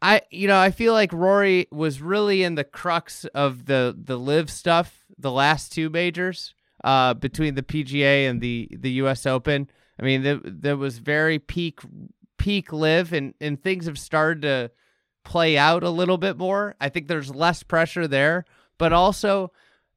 [0.00, 4.16] I, you know, I feel like Rory was really in the crux of the, the
[4.16, 9.26] LIV stuff the last two majors uh, between the PGA and the the U.S.
[9.26, 9.68] Open.
[9.98, 11.80] I mean, there, there was very peak
[12.36, 14.70] peak LIV, and and things have started to
[15.24, 16.76] play out a little bit more.
[16.80, 18.44] I think there's less pressure there,
[18.76, 19.50] but also,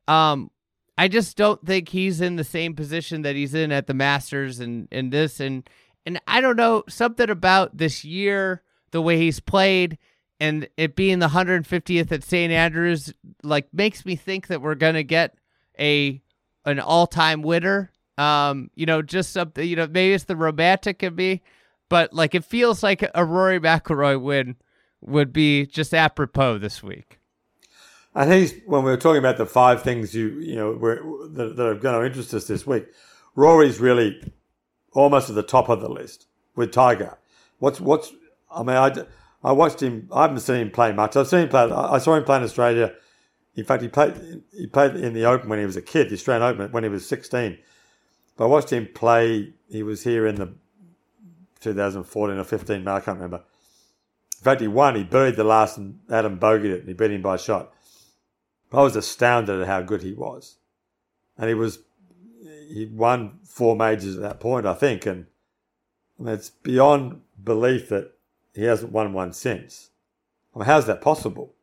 [0.07, 0.49] um,
[0.97, 4.61] I just don't think he's in the same position that he's in at the Masters
[4.61, 5.69] and and this and
[6.05, 9.97] and I don't know something about this year, the way he's played.
[10.39, 12.53] And it being the 150th at St.
[12.53, 15.35] Andrews, like, makes me think that we're gonna get
[15.79, 16.21] a
[16.67, 17.91] an all time winner.
[18.17, 19.67] Um, you know, just something.
[19.67, 21.41] You know, maybe it's the romantic in me,
[21.89, 24.57] but like it feels like a Rory McIlroy win
[25.01, 27.19] would be just apropos this week.
[28.13, 30.73] I think when we were talking about the five things you you know
[31.29, 32.87] that, that are going to interest us this week,
[33.35, 34.19] Rory's really
[34.93, 37.17] almost at the top of the list with Tiger.
[37.59, 38.11] What's what's
[38.51, 38.91] I mean I,
[39.43, 40.09] I watched him.
[40.11, 41.15] I haven't seen him play much.
[41.15, 41.71] I've seen him play.
[41.71, 42.93] I saw him play in Australia
[43.57, 46.13] in fact, he played he played in the Open when he was a kid, the
[46.13, 47.57] Australian Open when he was 16.
[48.37, 49.53] But I watched him play.
[49.69, 50.53] He was here in the
[51.59, 52.87] 2014 or 15.
[52.87, 53.43] I can't remember.
[54.37, 54.95] In fact, he won.
[54.95, 57.73] He buried the last and Adam bogeyed it, and he beat him by a shot.
[58.71, 60.57] I was astounded at how good he was,
[61.37, 61.79] and he was
[62.69, 65.25] he won four majors at that point, I think, and,
[66.19, 68.11] and it's beyond belief that
[68.53, 69.89] he hasn't won one since.
[70.53, 71.55] I mean, how's that possible?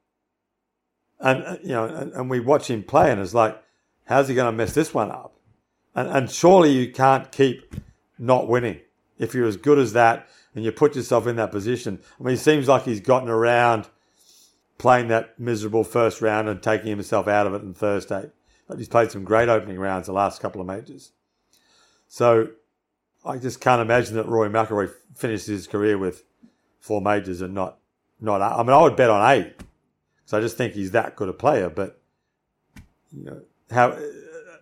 [1.21, 3.63] And uh, you know, and, and we watch him play, and it's like,
[4.05, 5.35] how's he going to mess this one up?
[5.95, 7.77] And, and surely you can't keep
[8.19, 8.81] not winning
[9.19, 12.01] if you're as good as that and you put yourself in that position.
[12.19, 13.89] I mean, it seems like he's gotten around
[14.79, 18.31] playing that miserable first round and taking himself out of it on Thursday.
[18.69, 21.13] But he's played some great opening rounds the last couple of majors.
[22.09, 22.49] So
[23.25, 26.25] I just can't imagine that Rory McIlroy finishes his career with
[26.81, 27.79] four majors and not
[28.21, 28.41] not.
[28.41, 29.55] I mean, I would bet on eight
[30.25, 31.69] because I just think he's that good a player.
[31.69, 32.01] But
[33.13, 33.97] you know, how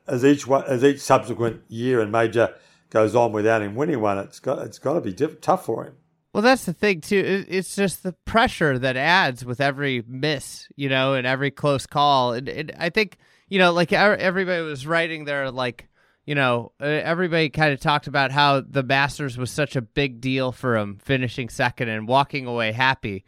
[0.07, 2.55] as each as each subsequent year and major
[2.91, 5.85] goes on without him winning one, it's got it's got to be diff- tough for
[5.85, 5.95] him.
[6.33, 7.45] Well, that's the thing too.
[7.47, 12.33] It's just the pressure that adds with every miss, you know, and every close call.
[12.33, 15.89] And, and I think you know, like everybody was writing there, like
[16.25, 20.53] you know, everybody kind of talked about how the Masters was such a big deal
[20.53, 23.25] for him finishing second and walking away happy.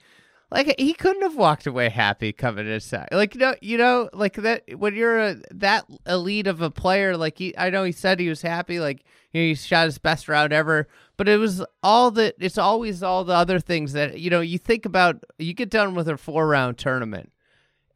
[0.55, 3.17] Like he couldn't have walked away happy coming in second.
[3.17, 7.17] Like you know, you know, like that when you're a, that elite of a player.
[7.17, 8.79] Like he, I know he said he was happy.
[8.79, 10.87] Like you know, he shot his best round ever.
[11.17, 12.37] But it was all that.
[12.39, 14.41] It's always all the other things that you know.
[14.41, 15.25] You think about.
[15.39, 17.33] You get done with a four round tournament,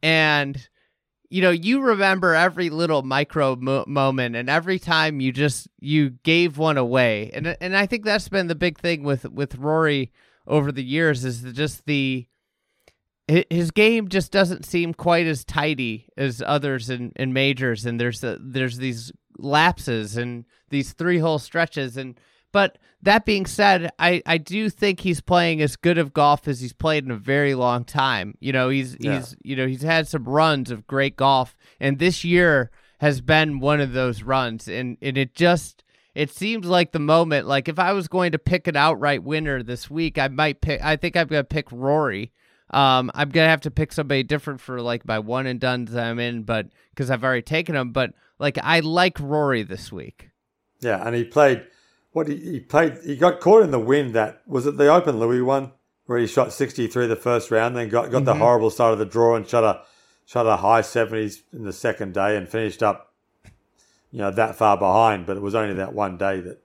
[0.03, 0.67] and
[1.29, 6.09] you know you remember every little micro mo- moment and every time you just you
[6.23, 10.11] gave one away and and I think that's been the big thing with with Rory
[10.47, 12.25] over the years is just the
[13.49, 18.23] his game just doesn't seem quite as tidy as others in, in majors and there's
[18.23, 22.19] a, there's these lapses and these three hole stretches and
[22.51, 26.59] but that being said, I, I do think he's playing as good of golf as
[26.59, 28.35] he's played in a very long time.
[28.39, 29.17] You know, he's yeah.
[29.17, 33.59] he's you know, he's had some runs of great golf and this year has been
[33.59, 35.83] one of those runs and, and it just
[36.15, 39.63] it seems like the moment like if I was going to pick an outright winner
[39.63, 42.33] this week, I might pick I think I'm gonna pick Rory.
[42.71, 46.03] Um, I'm gonna have to pick somebody different for like my one and done that
[46.03, 47.91] I'm in, but because I've already taken him.
[47.91, 50.29] But like I like Rory this week.
[50.79, 51.65] Yeah, and he played
[52.11, 52.97] what he, he played.
[53.05, 54.13] He got caught in the wind.
[54.15, 54.77] That was it.
[54.77, 55.71] The Open Louis one
[56.09, 58.25] where he shot 63 the first round, then got, got mm-hmm.
[58.25, 59.83] the horrible start of the draw and shot a
[60.25, 63.13] shot a high 70s in the second day and finished up,
[64.09, 65.27] you know, that far behind.
[65.27, 66.63] But it was only that one day that,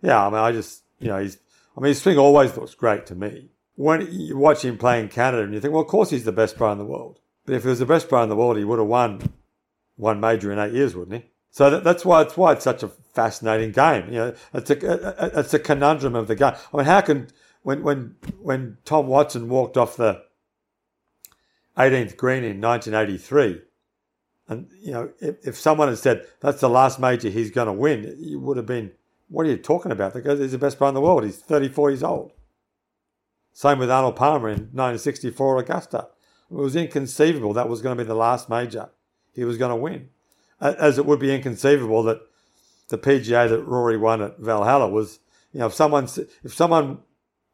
[0.00, 0.26] yeah.
[0.26, 1.36] I mean, I just you know he's.
[1.76, 3.50] I mean, his swing always looks great to me.
[3.76, 6.32] When you watch him play in Canada, and you think, well, of course he's the
[6.32, 7.20] best player in the world.
[7.44, 9.20] But if he was the best player in the world, he would have won
[9.96, 11.30] one major in eight years, wouldn't he?
[11.50, 14.06] So that, that's why it's why it's such a fascinating game.
[14.08, 16.52] You know, it's a it's a conundrum of the game.
[16.72, 17.28] I mean, how can
[17.62, 20.22] when when when Tom Watson walked off the
[21.76, 23.62] 18th green in 1983,
[24.48, 27.72] and you know, if, if someone had said that's the last major he's going to
[27.72, 28.92] win, you would have been,
[29.28, 30.14] what are you talking about?
[30.14, 31.24] Because he's the best player in the world.
[31.24, 32.32] He's 34 years old.
[33.56, 36.08] Same with Arnold Palmer in 1964 Augusta.
[36.50, 38.90] It was inconceivable that was going to be the last major
[39.32, 40.10] he was going to win
[40.60, 42.20] as it would be inconceivable that
[42.88, 45.20] the PGA that Rory won at Valhalla was,
[45.52, 46.06] you know, if someone,
[46.44, 46.98] if someone,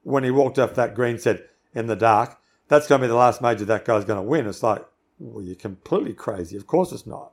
[0.03, 2.37] when he walked off that green said in the dark,
[2.67, 4.49] that's going to be the last major that guy's going to win.
[4.49, 4.85] It's like,
[5.21, 6.57] well, you're completely crazy.
[6.57, 7.33] Of course it's not.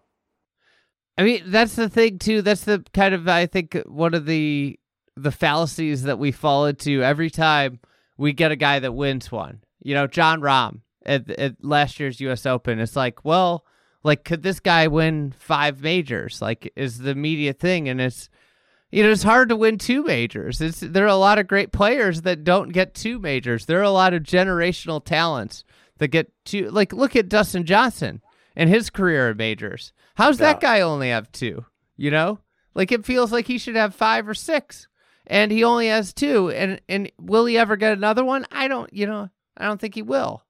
[1.18, 2.44] I mean, that's the thing too.
[2.44, 4.80] That's the kind of I think one of the
[5.18, 7.80] the fallacies that we fall into every time
[8.20, 9.64] we get a guy that wins one.
[9.82, 12.46] You know, Jon Rahm at, at last year's U.S.
[12.46, 12.80] Open.
[12.80, 13.66] It's like, well,
[14.04, 18.30] like could this guy win five majors like is the media thing and it's
[18.92, 21.72] you know it's hard to win two majors it's there are a lot of great
[21.72, 25.64] players that don't get two majors there are a lot of generational talents
[25.98, 28.22] that get two like look at dustin johnson
[28.56, 30.54] and his career of majors how's yeah.
[30.54, 31.66] that guy only have two
[31.98, 32.40] you know
[32.74, 34.88] like it feels like he should have five or six
[35.30, 38.94] and he only has two and and will he ever get another one i don't
[38.94, 40.44] you know i don't think he will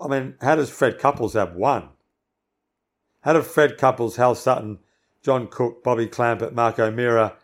[0.00, 1.88] i mean how does fred couples have one
[3.22, 4.78] how do Fred Couples, Hal Sutton,
[5.22, 7.36] John Cook, Bobby Clampett, Mark O'Meara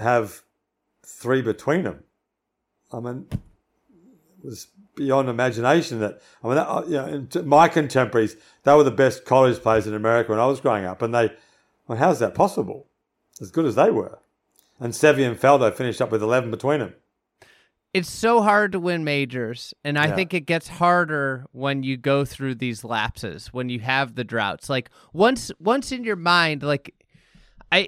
[0.00, 0.42] have
[1.06, 2.02] three between them?
[2.92, 8.36] I mean, it was beyond imagination that, I mean, that, uh, you know, my contemporaries,
[8.64, 11.00] they were the best college players in America when I was growing up.
[11.00, 11.30] And they,
[11.86, 12.88] well, how's that possible?
[13.40, 14.18] As good as they were.
[14.82, 16.94] And Seve and Faldo finished up with 11 between them.
[17.94, 20.14] It's so hard to win majors and i yeah.
[20.14, 24.70] think it gets harder when you go through these lapses when you have the droughts.
[24.70, 26.94] Like once once in your mind like
[27.70, 27.86] i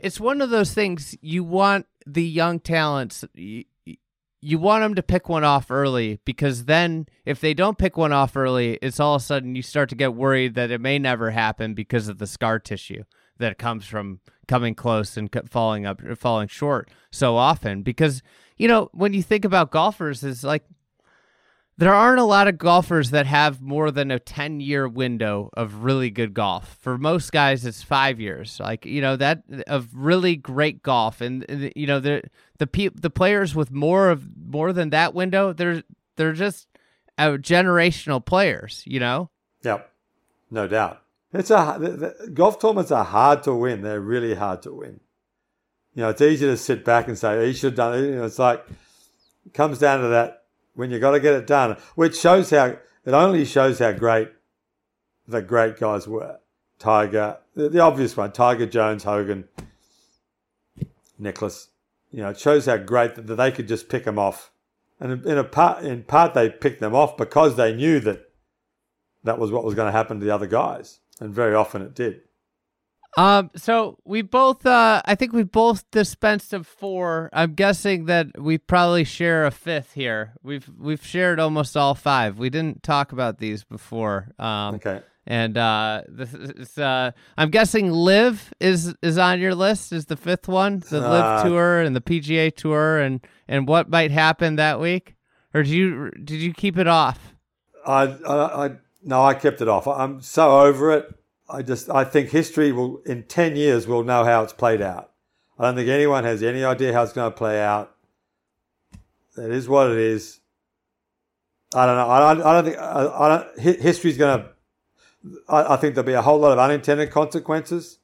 [0.00, 3.64] it's one of those things you want the young talents you,
[4.42, 8.12] you want them to pick one off early because then if they don't pick one
[8.12, 10.98] off early it's all of a sudden you start to get worried that it may
[10.98, 13.04] never happen because of the scar tissue
[13.40, 18.22] that comes from coming close and falling up falling short so often because
[18.60, 20.64] you know, when you think about golfers, is like
[21.78, 25.82] there aren't a lot of golfers that have more than a 10 year window of
[25.82, 26.76] really good golf.
[26.82, 28.60] For most guys, it's five years.
[28.60, 31.22] Like, you know, that of really great golf.
[31.22, 32.20] And, and you know, the,
[32.58, 35.82] the, pe- the players with more of more than that window, they're,
[36.16, 36.68] they're just
[37.16, 39.30] uh, generational players, you know?
[39.62, 39.90] Yep.
[40.50, 41.00] No doubt.
[41.32, 43.82] It's a, the, the, golf tournaments are hard to win.
[43.82, 45.00] They're really hard to win.
[45.94, 48.08] You know, it's easy to sit back and say, oh, he should have done it.
[48.08, 48.64] You know, it's like,
[49.46, 52.66] it comes down to that when you got to get it done, which shows how
[52.66, 54.28] it only shows how great
[55.26, 56.38] the great guys were.
[56.78, 59.48] Tiger, the, the obvious one, Tiger Jones, Hogan,
[61.18, 61.68] Nicklaus.
[62.10, 64.50] You know, it shows how great that, that they could just pick them off,
[64.98, 68.30] and in a part, in part, they picked them off because they knew that
[69.24, 71.94] that was what was going to happen to the other guys, and very often it
[71.94, 72.22] did.
[73.16, 77.28] Um, so we both, uh, I think we both dispensed of four.
[77.32, 80.34] I'm guessing that we probably share a fifth here.
[80.44, 82.38] We've we've shared almost all five.
[82.38, 84.28] We didn't talk about these before.
[84.38, 85.02] Um, okay.
[85.26, 89.92] And uh, this is, uh, I'm guessing LIV is is on your list.
[89.92, 94.12] Is the fifth one the Uh, tour and the PGA tour and and what might
[94.12, 95.16] happen that week?
[95.52, 97.34] Or did you did you keep it off?
[97.84, 98.70] I, I, I
[99.02, 99.86] no, I kept it off.
[99.86, 101.14] I'm so over it.
[101.48, 105.10] I just, I think history will, in 10 years, we'll know how it's played out.
[105.58, 107.94] I don't think anyone has any idea how it's going to play out.
[109.36, 110.40] It is what it is.
[111.74, 112.08] I don't know.
[112.08, 114.48] I don't, I don't think, I, I don't, history's going to,
[115.48, 117.98] I, I think there'll be a whole lot of unintended consequences.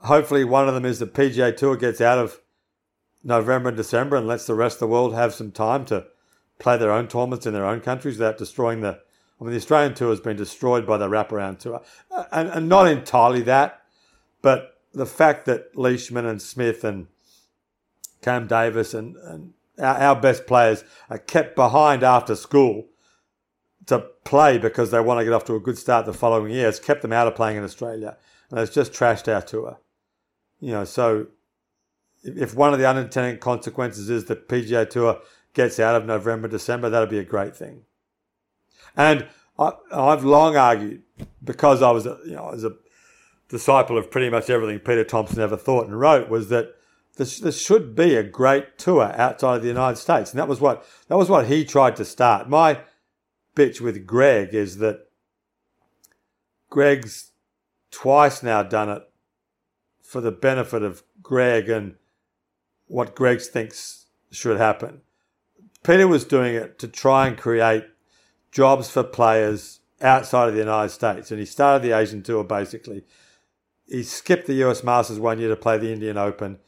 [0.00, 2.40] Hopefully, one of them is the PGA Tour gets out of
[3.22, 6.06] November and December and lets the rest of the world have some time to
[6.58, 9.00] play their own tournaments in their own countries without destroying the
[9.44, 12.66] I mean, the Australian tour has been destroyed by the wraparound tour, Uh, and, and
[12.66, 13.82] not entirely that,
[14.40, 17.08] but the fact that Leishman and Smith and
[18.22, 22.86] Cam Davis and, and our, our best players are kept behind after school
[23.84, 26.66] to play because they want to get off to a good start the following year.
[26.66, 28.16] It's kept them out of playing in Australia,
[28.50, 29.78] and it's just trashed our tour.
[30.58, 31.26] You know, so
[32.22, 35.20] if one of the unintended consequences is the PGA Tour
[35.52, 37.82] gets out of November, December, that'd be a great thing.
[38.96, 39.26] And
[39.58, 41.02] I, I've long argued
[41.42, 42.70] because I was, a, you know, a
[43.48, 46.74] disciple of pretty much everything Peter Thomson ever thought and wrote was that
[47.16, 50.60] this, this should be a great tour outside of the United States, and that was
[50.60, 52.48] what that was what he tried to start.
[52.48, 52.80] My
[53.54, 55.06] bitch with Greg is that
[56.70, 57.30] Greg's
[57.92, 59.02] twice now done it
[60.02, 61.94] for the benefit of Greg and
[62.86, 65.02] what Greg thinks should happen.
[65.84, 67.84] Peter was doing it to try and create
[68.54, 71.30] jobs for players outside of the United States.
[71.30, 73.02] And he started the Asian Tour basically.
[73.86, 76.58] He skipped the US Masters one year to play the Indian Open.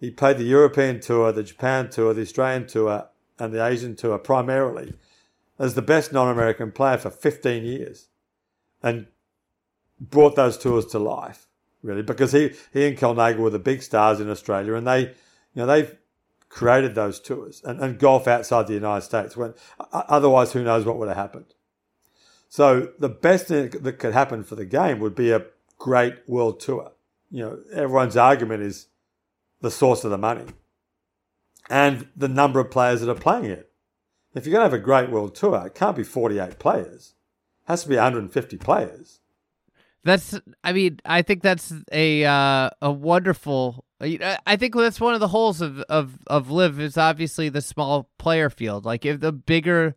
[0.00, 3.08] He played the European Tour, the Japan Tour, the Australian Tour,
[3.38, 4.94] and the Asian Tour primarily
[5.60, 8.08] as the best non American player for 15 years
[8.82, 9.06] and
[10.00, 11.46] brought those tours to life,
[11.82, 15.00] really, because he, he and Kel Nagle were the big stars in Australia and they,
[15.02, 15.14] you
[15.54, 15.96] know, they've
[16.48, 19.36] created those tours and, and golf outside the United States.
[19.36, 19.54] When
[19.92, 21.54] otherwise, who knows what would have happened?
[22.48, 25.44] So the best thing that could happen for the game would be a
[25.76, 26.92] great world tour.
[27.30, 28.86] You know, everyone's argument is
[29.60, 30.46] the source of the money
[31.68, 33.70] and the number of players that are playing it.
[34.34, 37.14] If you're going to have a great world tour, it can't be 48 players.
[37.62, 39.20] It has to be 150 players.
[40.08, 40.40] That's.
[40.64, 43.84] I mean, I think that's a uh, a wonderful.
[44.00, 48.08] I think that's one of the holes of of of LIV is obviously the small
[48.18, 48.86] player field.
[48.86, 49.96] Like if the bigger,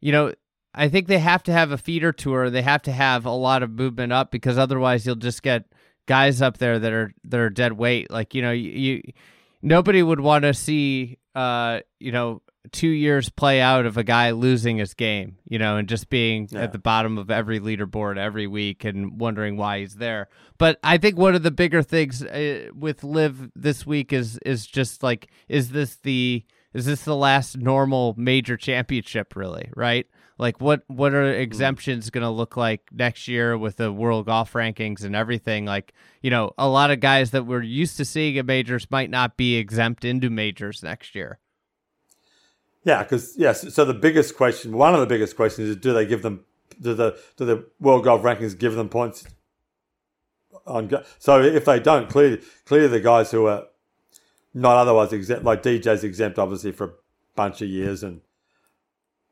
[0.00, 0.32] you know,
[0.74, 2.48] I think they have to have a feeder tour.
[2.48, 5.66] They have to have a lot of movement up because otherwise you'll just get
[6.06, 8.10] guys up there that are that are dead weight.
[8.10, 9.02] Like you know, you, you
[9.60, 12.40] nobody would want to see, uh, you know,
[12.70, 16.48] two years play out of a guy losing his game, you know, and just being
[16.50, 16.60] Yeah.
[16.62, 20.28] at the bottom of every leaderboard every week and wondering why he's there.
[20.58, 24.66] But I think one of the bigger things uh, with LIV this week is is
[24.66, 29.34] just like, is this the is this the last normal major championship?
[29.36, 30.06] Really, right?
[30.38, 34.52] Like, what what are exemptions going to look like next year with the world golf
[34.54, 35.66] rankings and everything?
[35.66, 35.92] Like,
[36.22, 39.36] you know, a lot of guys that we're used to seeing at majors might not
[39.36, 41.38] be exempt into majors next year.
[42.84, 43.72] Yeah, because yes.
[43.74, 46.44] So the biggest question, one of the biggest questions, is do they give them
[46.80, 49.24] do the do the world golf rankings give them points
[50.66, 50.90] on?
[51.18, 53.64] So if they don't, clearly clearly the guys who are
[54.54, 56.92] not otherwise exempt, like DJ's exempt, obviously for a
[57.36, 58.20] bunch of years, and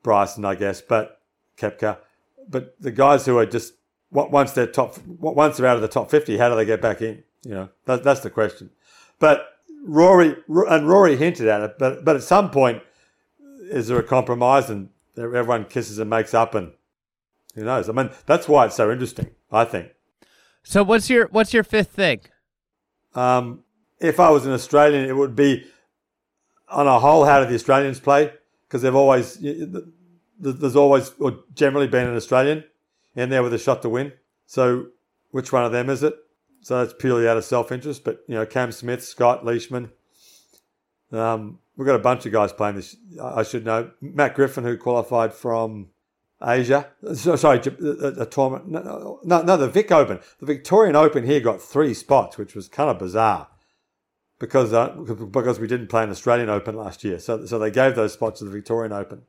[0.02, 1.20] Bryson, I guess, but
[1.58, 1.98] Koepka,
[2.48, 3.74] but the guys who are just
[4.10, 7.02] once they're top, once they're out of the top fifty, how do they get back
[7.02, 7.24] in?
[7.42, 8.70] You know, that, that's the question.
[9.18, 9.46] But
[9.84, 12.82] Rory and Rory hinted at it, but but at some point
[13.70, 14.68] is there a compromise?
[14.70, 16.72] And everyone kisses and makes up, and
[17.54, 17.88] who knows?
[17.88, 19.30] I mean, that's why it's so interesting.
[19.50, 19.90] I think.
[20.62, 22.20] So what's your what's your fifth thing?
[23.14, 23.64] Um,
[23.98, 25.66] if I was an Australian, it would be
[26.68, 27.24] on a whole.
[27.24, 28.32] How do the Australians play?
[28.66, 29.38] Because they've always
[30.38, 32.64] there's always or generally been an Australian
[33.14, 34.12] in there with a shot to win.
[34.46, 34.86] So
[35.30, 36.14] which one of them is it?
[36.62, 38.04] So that's purely out of self interest.
[38.04, 39.90] But you know, Cam Smith, Scott Leishman.
[41.12, 42.96] Um, we've got a bunch of guys playing this.
[43.22, 45.88] I should know Matt Griffin, who qualified from
[46.42, 46.88] Asia.
[47.14, 48.68] Sorry, a, a tournament.
[48.68, 50.20] No, no, no, the Vic Open.
[50.38, 53.48] The Victorian Open here got three spots, which was kind of bizarre
[54.38, 57.20] because uh, because we didn't play an Australian Open last year.
[57.20, 59.22] So so they gave those spots to the Victorian Open.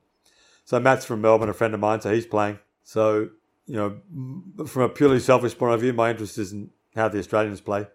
[0.64, 2.58] So Matt's from Melbourne, a friend of mine, so he's playing.
[2.82, 3.28] So
[3.66, 7.18] you know, from a purely selfish point of view, my interest is in how the
[7.18, 7.86] Australians play.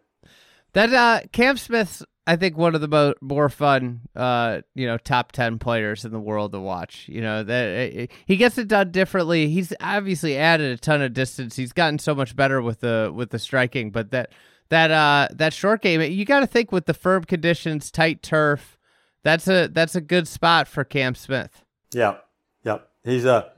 [0.74, 4.98] That uh, Cam Smith's, I think, one of the mo- more fun, uh, you know,
[4.98, 7.06] top ten players in the world to watch.
[7.08, 9.48] You know that he gets it done differently.
[9.48, 11.56] He's obviously added a ton of distance.
[11.56, 14.34] He's gotten so much better with the with the striking, but that
[14.70, 18.78] that uh that short game, you got to think with the firm conditions, tight turf.
[19.24, 21.64] That's a that's a good spot for Cam Smith.
[21.94, 22.18] Yeah,
[22.64, 23.52] yeah, he's a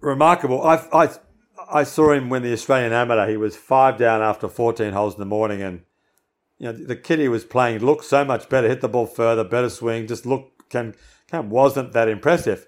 [0.00, 0.62] remarkable.
[0.62, 1.08] I I
[1.68, 3.28] I saw him win the Australian Amateur.
[3.28, 5.82] He was five down after 14 holes in the morning, and
[6.58, 9.44] you know the kid he was playing looked so much better, hit the ball further,
[9.44, 10.06] better swing.
[10.06, 10.94] Just look, can
[11.30, 12.66] can wasn't that impressive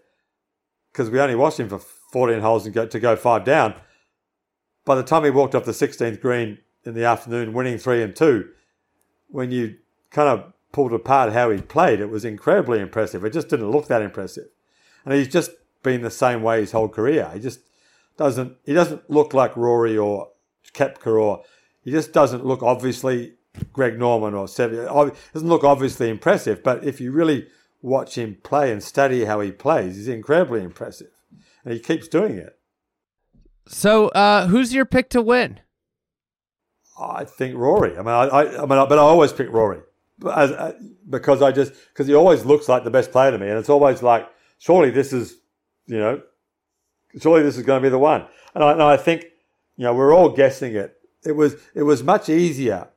[0.93, 3.75] because we only watched him for 14 holes and go to go five down.
[4.85, 8.15] By the time he walked off the 16th green in the afternoon, winning three and
[8.15, 8.49] two,
[9.29, 9.77] when you
[10.11, 13.25] kind of pulled apart how he played, it was incredibly impressive.
[13.25, 14.47] It just didn't look that impressive,
[15.05, 15.51] and he's just
[15.83, 17.31] been the same way his whole career.
[17.33, 17.61] He just
[18.17, 20.31] doesn't he doesn't look like Rory or
[20.75, 21.45] Koepka or
[21.83, 23.36] he just doesn't look obviously
[23.73, 25.15] Greg Norman or Seve.
[25.33, 27.47] Doesn't look obviously impressive, but if you really
[27.83, 31.11] watch him play and study how he plays, he's incredibly impressive,
[31.65, 32.59] and he keeps doing it.
[33.69, 35.61] So, uh, who's your pick to win?
[36.99, 37.93] I think Rory.
[37.93, 39.81] I mean, I, I, I mean, but I always pick Rory,
[40.33, 40.73] as, uh,
[41.09, 43.69] because I just because he always looks like the best player to me, and it's
[43.69, 44.29] always like,
[44.59, 45.37] surely this is,
[45.87, 46.23] you know,
[47.21, 48.25] surely this is going to be the one.
[48.55, 49.27] And I, and I think,
[49.77, 50.97] you know, we're all guessing it.
[51.25, 52.89] It was it was much easier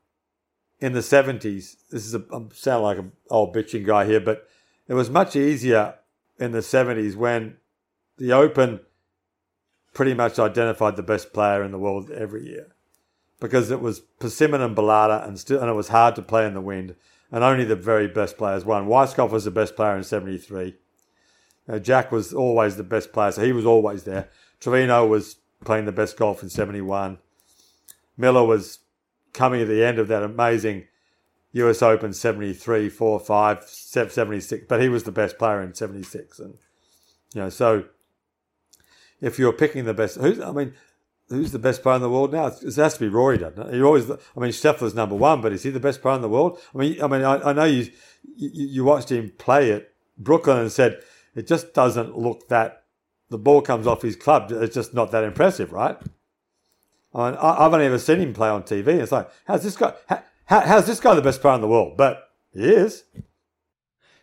[0.80, 1.78] in the seventies.
[1.92, 4.48] This is a I sound like an old bitching guy here, but
[4.88, 5.96] it was much easier
[6.40, 7.58] in the seventies when
[8.18, 8.82] the Open
[9.94, 12.68] pretty much identified the best player in the world every year
[13.40, 16.54] because it was Persimmon and Balata, and still, and it was hard to play in
[16.54, 16.96] the wind,
[17.32, 18.88] and only the very best players won.
[18.88, 20.76] Weiskopf was the best player in '73.
[21.68, 24.30] Uh, Jack was always the best player, so he was always there.
[24.60, 27.20] Trevino was playing the best golf in 71.
[28.18, 28.80] Miller was
[29.34, 30.88] coming at the end of that amazing
[31.54, 36.40] US Open 73, 4, 5, 76, but he was the best player in 76.
[36.40, 36.58] And,
[37.34, 37.86] you know, so
[39.22, 40.74] if you're picking the best, who's, I mean,
[41.30, 42.48] who's the best player in the world now?
[42.48, 43.76] It has to be Rory, doesn't it?
[43.76, 46.30] You always, I mean, Scheffler's number one, but is he the best player in the
[46.30, 46.60] world?
[46.74, 47.92] I mean, I mean, I, I know you,
[48.36, 51.02] you, you watched him play at Brookline and said,
[51.36, 52.84] it just doesn't look that
[53.30, 54.52] the ball comes off his club.
[54.52, 55.98] It's just not that impressive, right?
[57.14, 58.88] I mean, I've only ever seen him play on TV.
[58.88, 59.93] It's like, how's this guy?
[60.07, 61.97] How, how's this guy the best player in the world?
[61.97, 63.03] But he is.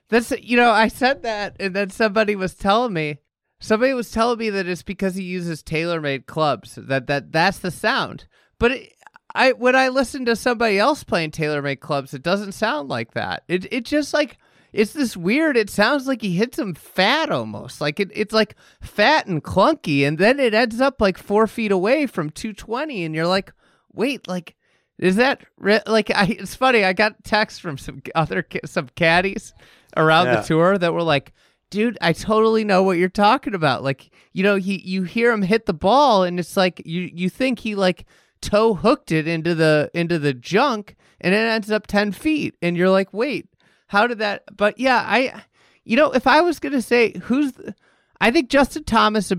[0.08, 3.18] That's you know, I said that, and then somebody was telling me,
[3.58, 7.70] somebody was telling me that it's because he uses TaylorMade clubs that that that's the
[7.70, 8.26] sound.
[8.58, 8.92] But it,
[9.34, 13.42] I when I listen to somebody else playing TaylorMade clubs, it doesn't sound like that.
[13.48, 14.38] It it just like
[14.76, 15.56] it's this weird.
[15.56, 17.80] It sounds like he hits him fat almost.
[17.80, 21.72] Like it, it's like fat and clunky, and then it ends up like four feet
[21.72, 23.52] away from 220, and you're like,
[23.92, 24.54] wait, like
[24.98, 25.80] is that re-?
[25.86, 26.10] like?
[26.10, 26.84] I, it's funny.
[26.84, 29.54] I got texts from some other some caddies
[29.96, 30.36] around yeah.
[30.36, 31.32] the tour that were like,
[31.70, 33.82] dude, I totally know what you're talking about.
[33.82, 37.30] Like, you know, he you hear him hit the ball, and it's like you you
[37.30, 38.04] think he like
[38.42, 42.76] toe hooked it into the into the junk, and it ends up ten feet, and
[42.76, 43.48] you're like, wait
[43.86, 44.44] how did that?
[44.56, 45.42] But yeah, I,
[45.84, 47.74] you know, if I was gonna say who's, the,
[48.20, 49.32] I think Justin Thomas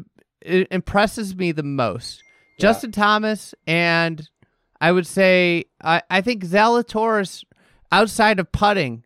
[0.44, 2.24] impresses me the most.
[2.58, 2.64] Yeah.
[2.64, 4.28] Justin Thomas and
[4.80, 7.44] I would say I, I think Zalatoris
[7.92, 9.04] outside of putting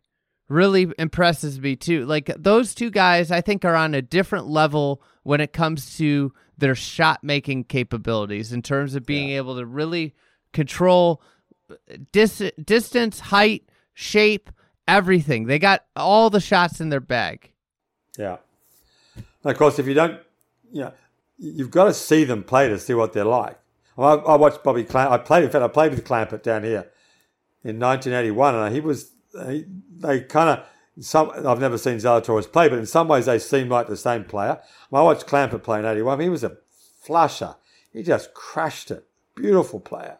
[0.49, 2.05] really impresses me too.
[2.05, 6.33] Like those two guys I think are on a different level when it comes to
[6.57, 9.37] their shot making capabilities in terms of being yeah.
[9.37, 10.13] able to really
[10.53, 11.21] control
[11.69, 11.75] uh,
[12.11, 13.63] dis- distance, height,
[13.93, 14.49] shape,
[14.88, 15.45] everything.
[15.45, 17.51] They got all the shots in their bag.
[18.17, 18.38] Yeah.
[19.15, 20.19] And of course, if you don't,
[20.71, 20.93] you know,
[21.38, 23.57] you've got to see them play to see what they're like.
[23.97, 25.11] I, I, watched Bobby Clamp.
[25.11, 26.89] I played, in fact, I played with Clampett down here
[27.63, 29.11] in 1981, and he was,
[29.47, 29.65] he,
[29.97, 30.65] they kind of,
[30.99, 34.25] some I've never seen Zalatoris play, but in some ways they seem like the same
[34.25, 34.59] player.
[34.91, 36.19] I watched Clampett play in '81.
[36.19, 36.57] He was a
[37.01, 37.55] flusher.
[37.93, 39.07] He just crashed it.
[39.36, 40.17] Beautiful player.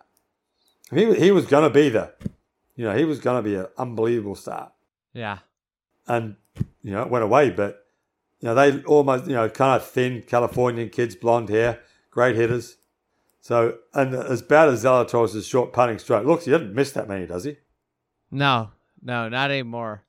[0.94, 2.14] He he was going to be the,
[2.76, 4.72] you know, he was going to be an unbelievable star.
[5.14, 5.40] Yeah.
[6.08, 6.36] And
[6.82, 7.86] you know, it went away, but
[8.40, 12.78] you know they almost you know kind of thin Californian kids, blonde hair, great hitters.
[13.42, 17.28] So and as bad as Zalatoris' short punting stroke looks, he doesn't miss that many,
[17.28, 17.58] does he?
[18.32, 20.04] No, no, not anymore.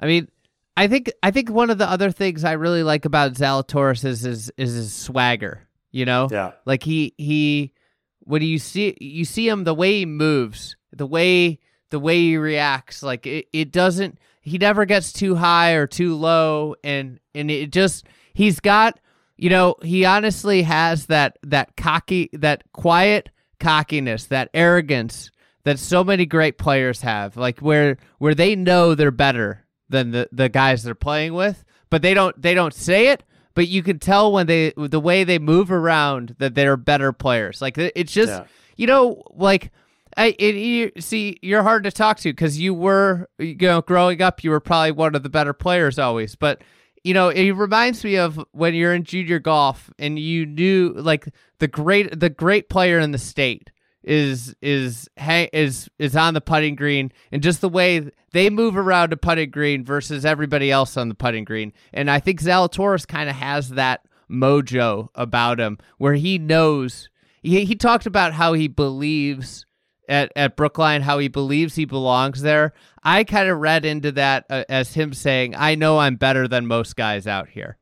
[0.00, 0.28] I mean,
[0.76, 4.24] I think I think one of the other things I really like about Zalatoris is
[4.24, 5.66] is, is his swagger.
[5.90, 6.52] You know, Yeah.
[6.64, 7.72] like he he
[8.20, 11.60] when you see you see him the way he moves, the way
[11.90, 14.18] the way he reacts, like it, it doesn't.
[14.40, 18.98] He never gets too high or too low, and and it just he's got
[19.36, 23.28] you know he honestly has that that cocky that quiet
[23.58, 25.30] cockiness that arrogance
[25.64, 30.28] that so many great players have like where where they know they're better than the
[30.32, 33.24] the guys they're playing with but they don't they don't say it
[33.54, 37.60] but you can tell when they the way they move around that they're better players
[37.62, 38.44] like it's just Yeah.
[38.76, 39.70] you know like
[40.16, 44.22] I it, you see you're hard to talk to because you were you know growing
[44.22, 46.34] up you were probably one of the better players always.
[46.34, 46.62] But
[47.04, 51.28] you know it reminds me of when you're in junior golf and you knew like
[51.58, 53.70] the great the great player in the state
[54.02, 58.76] is is hang, is is on the putting green and just the way they move
[58.76, 61.72] around the putting green versus everybody else on the putting green.
[61.92, 67.10] And I think Zalatoris kind of has that mojo about him where he knows
[67.42, 69.65] he, he talked about how he believes
[70.08, 72.72] at, at Brookline, how he believes he belongs there.
[73.02, 76.66] I kind of read into that uh, as him saying, I know I'm better than
[76.66, 77.78] most guys out here.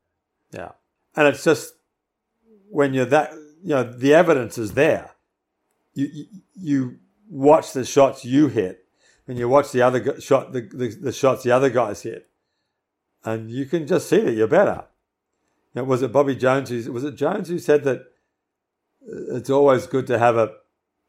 [0.52, 0.72] Yeah.
[1.16, 1.74] And it's just
[2.70, 5.12] when you're that, you know, the evidence is there.
[5.94, 6.98] You you, you
[7.30, 8.84] watch the shots you hit,
[9.26, 12.28] and you watch the other gu- shot, the, the the shots the other guys hit,
[13.24, 14.84] and you can just see that you're better.
[15.74, 16.68] Know, was it Bobby Jones?
[16.70, 20.52] Who, was it Jones who said that uh, it's always good to have a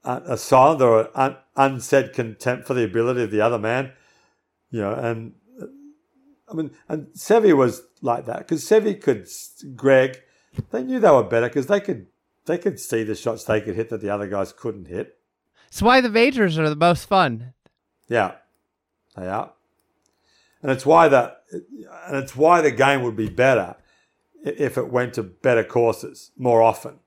[0.06, 3.92] a, silent or an unsaid contempt for the ability of the other man?
[4.70, 5.34] You know, and
[6.50, 9.28] I mean, and Seve was like that because Seve could,
[9.76, 10.22] Greg,
[10.72, 12.08] they knew they were better because they could,
[12.46, 15.18] they could see the shots they could hit that the other guys couldn't hit.
[15.68, 17.54] It's why the majors are the most fun.
[18.08, 18.36] Yeah,
[19.16, 19.54] they are,
[20.62, 23.76] and it's why that, and it's why the game would be better
[24.44, 27.00] if it went to better courses more often.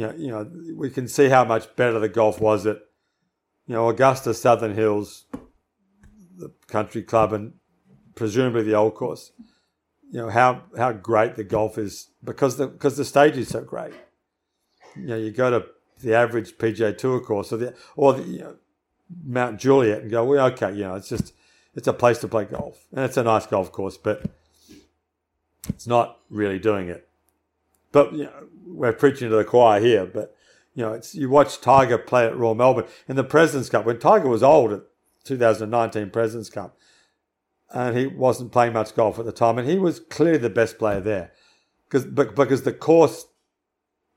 [0.00, 2.78] You know, you know, we can see how much better the golf was at,
[3.66, 5.26] you know, Augusta, Southern Hills,
[6.38, 7.52] the country club, and
[8.14, 9.32] presumably the old course.
[10.10, 13.60] You know how how great the golf is because the because the stage is so
[13.60, 13.92] great.
[14.96, 15.66] You know, you go to
[16.02, 18.56] the average PGA Tour course or the or the you know,
[19.22, 21.34] Mount Juliet and go, well, okay, you know, it's just
[21.74, 24.24] it's a place to play golf and it's a nice golf course, but
[25.68, 27.06] it's not really doing it.
[27.92, 30.06] But you know, we're preaching to the choir here.
[30.06, 30.34] But
[30.74, 33.98] you know, it's you watch Tiger play at Royal Melbourne in the Presidents Cup when
[33.98, 34.82] Tiger was old at
[35.24, 36.76] 2019 Presidents Cup,
[37.72, 40.78] and he wasn't playing much golf at the time, and he was clearly the best
[40.78, 41.32] player there,
[41.88, 43.26] because because the course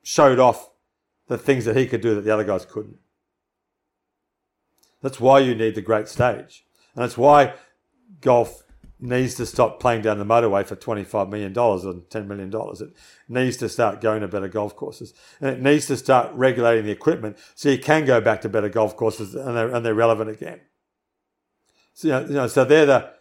[0.04, 0.70] showed off
[1.28, 2.98] the things that he could do that the other guys couldn't.
[5.02, 6.66] That's why you need the great stage,
[6.96, 7.56] and that's why
[8.22, 8.63] golf
[9.04, 12.54] needs to stop playing down the motorway for $25 million or $10 million.
[12.54, 12.94] It
[13.28, 15.14] needs to start going to better golf courses.
[15.42, 18.70] And it needs to start regulating the equipment so you can go back to better
[18.70, 20.62] golf courses and they're, and they're relevant again.
[21.94, 23.12] So, you know, you know, so they're the,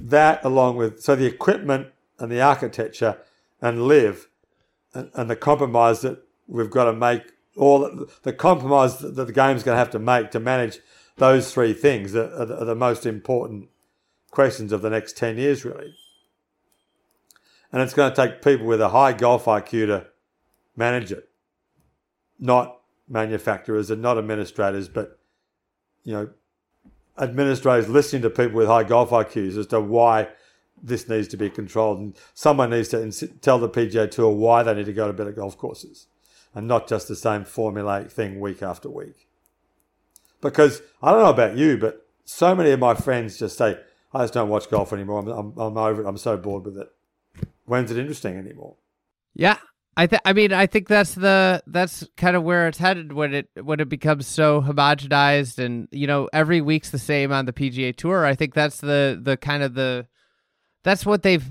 [0.00, 3.18] that along with, so the equipment and the architecture
[3.60, 4.28] and LIV
[4.94, 7.22] and, and the compromise that we've got to make,
[7.56, 10.78] all the, compromise that the game's going to have to make to manage
[11.16, 13.68] those three things are, are, the, are the most important
[14.34, 15.94] questions of the next 10 years, really.
[17.72, 20.06] And it's going to take people with a high golf IQ to
[20.76, 21.28] manage it,
[22.38, 25.18] not manufacturers and not administrators, but,
[26.04, 26.30] you know,
[27.18, 30.28] administrators listening to people with high golf IQs as to why
[30.82, 31.98] this needs to be controlled.
[31.98, 35.12] And someone needs to ins- tell the PGA Tour why they need to go to
[35.12, 36.08] better golf courses
[36.54, 39.26] and not just the same formulaic thing week after week.
[40.40, 43.78] Because I don't know about you, but so many of my friends just say,
[44.14, 45.20] I just don't watch golf anymore.
[45.20, 46.06] I'm, I'm, I'm over it.
[46.06, 46.88] I'm so bored with it.
[47.64, 48.76] When's it interesting anymore?
[49.34, 49.58] Yeah.
[49.96, 53.32] I th- I mean I think that's the that's kind of where it's headed when
[53.32, 57.52] it when it becomes so homogenized and you know every week's the same on the
[57.52, 58.24] PGA Tour.
[58.24, 60.08] I think that's the the kind of the
[60.82, 61.48] that's what they've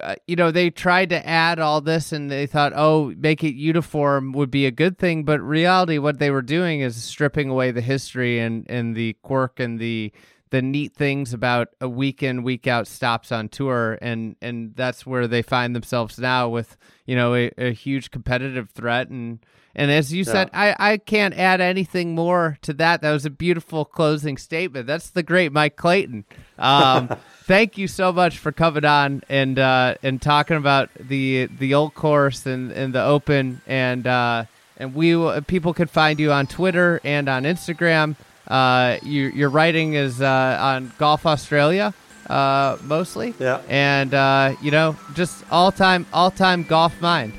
[0.00, 3.54] uh, you know they tried to add all this and they thought oh make it
[3.54, 7.70] uniform would be a good thing but reality what they were doing is stripping away
[7.70, 10.10] the history and and the quirk and the
[10.52, 15.06] the neat things about a week in week out stops on tour and and that's
[15.06, 16.76] where they find themselves now with
[17.06, 19.08] you know a, a huge competitive threat.
[19.08, 19.38] And
[19.74, 23.00] and as you said I, I can't add anything more to that.
[23.00, 24.86] That was a beautiful closing statement.
[24.86, 26.26] That's the great mike clayton.
[26.58, 27.08] Um,
[27.44, 31.94] thank you so much for coming on and uh, and talking about the the old
[31.94, 33.62] course and, and the open.
[33.66, 34.44] And uh,
[34.76, 38.16] and we will, people can find you on twitter and on instagram
[38.52, 41.94] uh, you, your writing is uh, on Golf Australia
[42.28, 43.34] uh, mostly.
[43.38, 43.60] Yeah.
[43.68, 47.32] And uh, you know, just all time, all time golf mind.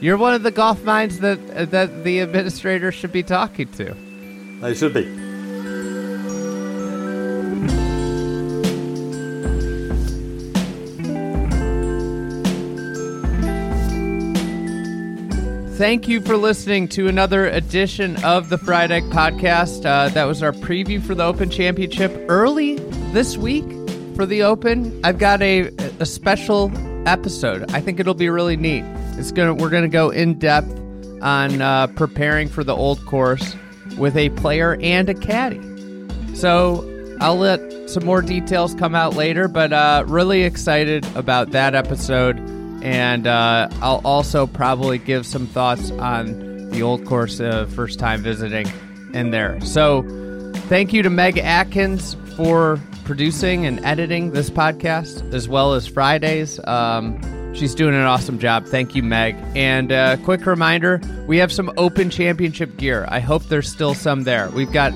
[0.00, 3.94] You're one of the golf minds that that the administrator should be talking to.
[4.60, 5.20] They should be.
[15.80, 19.86] Thank you for listening to another edition of the Fried Egg Podcast.
[19.86, 22.74] Uh, that was our preview for the Open Championship early
[23.14, 23.64] this week
[24.14, 25.00] for the Open.
[25.02, 25.68] I've got a
[25.98, 26.70] a special
[27.08, 27.70] episode.
[27.70, 28.84] I think it'll be really neat.
[29.16, 30.70] It's gonna we're gonna go in depth
[31.22, 33.56] on uh, preparing for the Old Course
[33.96, 35.62] with a player and a caddy.
[36.34, 41.74] So I'll let some more details come out later, but uh, really excited about that
[41.74, 42.49] episode
[42.82, 48.22] and uh, I'll also probably give some thoughts on the old course uh, first time
[48.22, 48.66] visiting
[49.12, 49.60] in there.
[49.60, 50.02] So,
[50.68, 56.60] thank you to Meg Atkins for producing and editing this podcast, as well as Fridays.
[56.66, 57.20] Um,
[57.54, 58.66] she's doing an awesome job.
[58.66, 59.36] Thank you, Meg.
[59.56, 63.06] And a uh, quick reminder we have some Open Championship gear.
[63.08, 64.48] I hope there's still some there.
[64.50, 64.92] We've got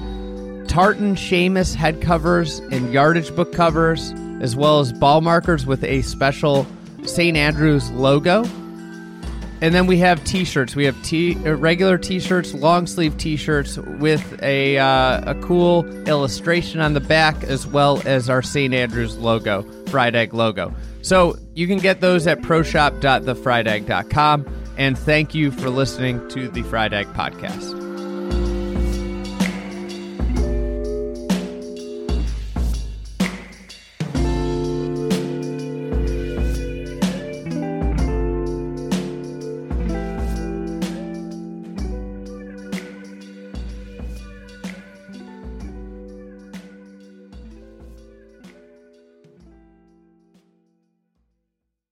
[0.68, 6.02] Tartan Seamus head covers and yardage book covers, as well as ball markers with a
[6.02, 6.66] special
[7.06, 7.36] St.
[7.36, 8.44] Andrews logo.
[9.60, 10.76] And then we have T-shirts.
[10.76, 16.80] We have t- uh, regular T-shirts, long sleeve T-shirts with a uh, a cool illustration
[16.80, 18.74] on the back, as well as our St.
[18.74, 20.74] Andrews logo, Fried Egg logo.
[21.02, 24.60] So you can get those at proshop.thefriedegg.com.
[24.76, 27.83] And thank you for listening to the Fried Egg Podcast.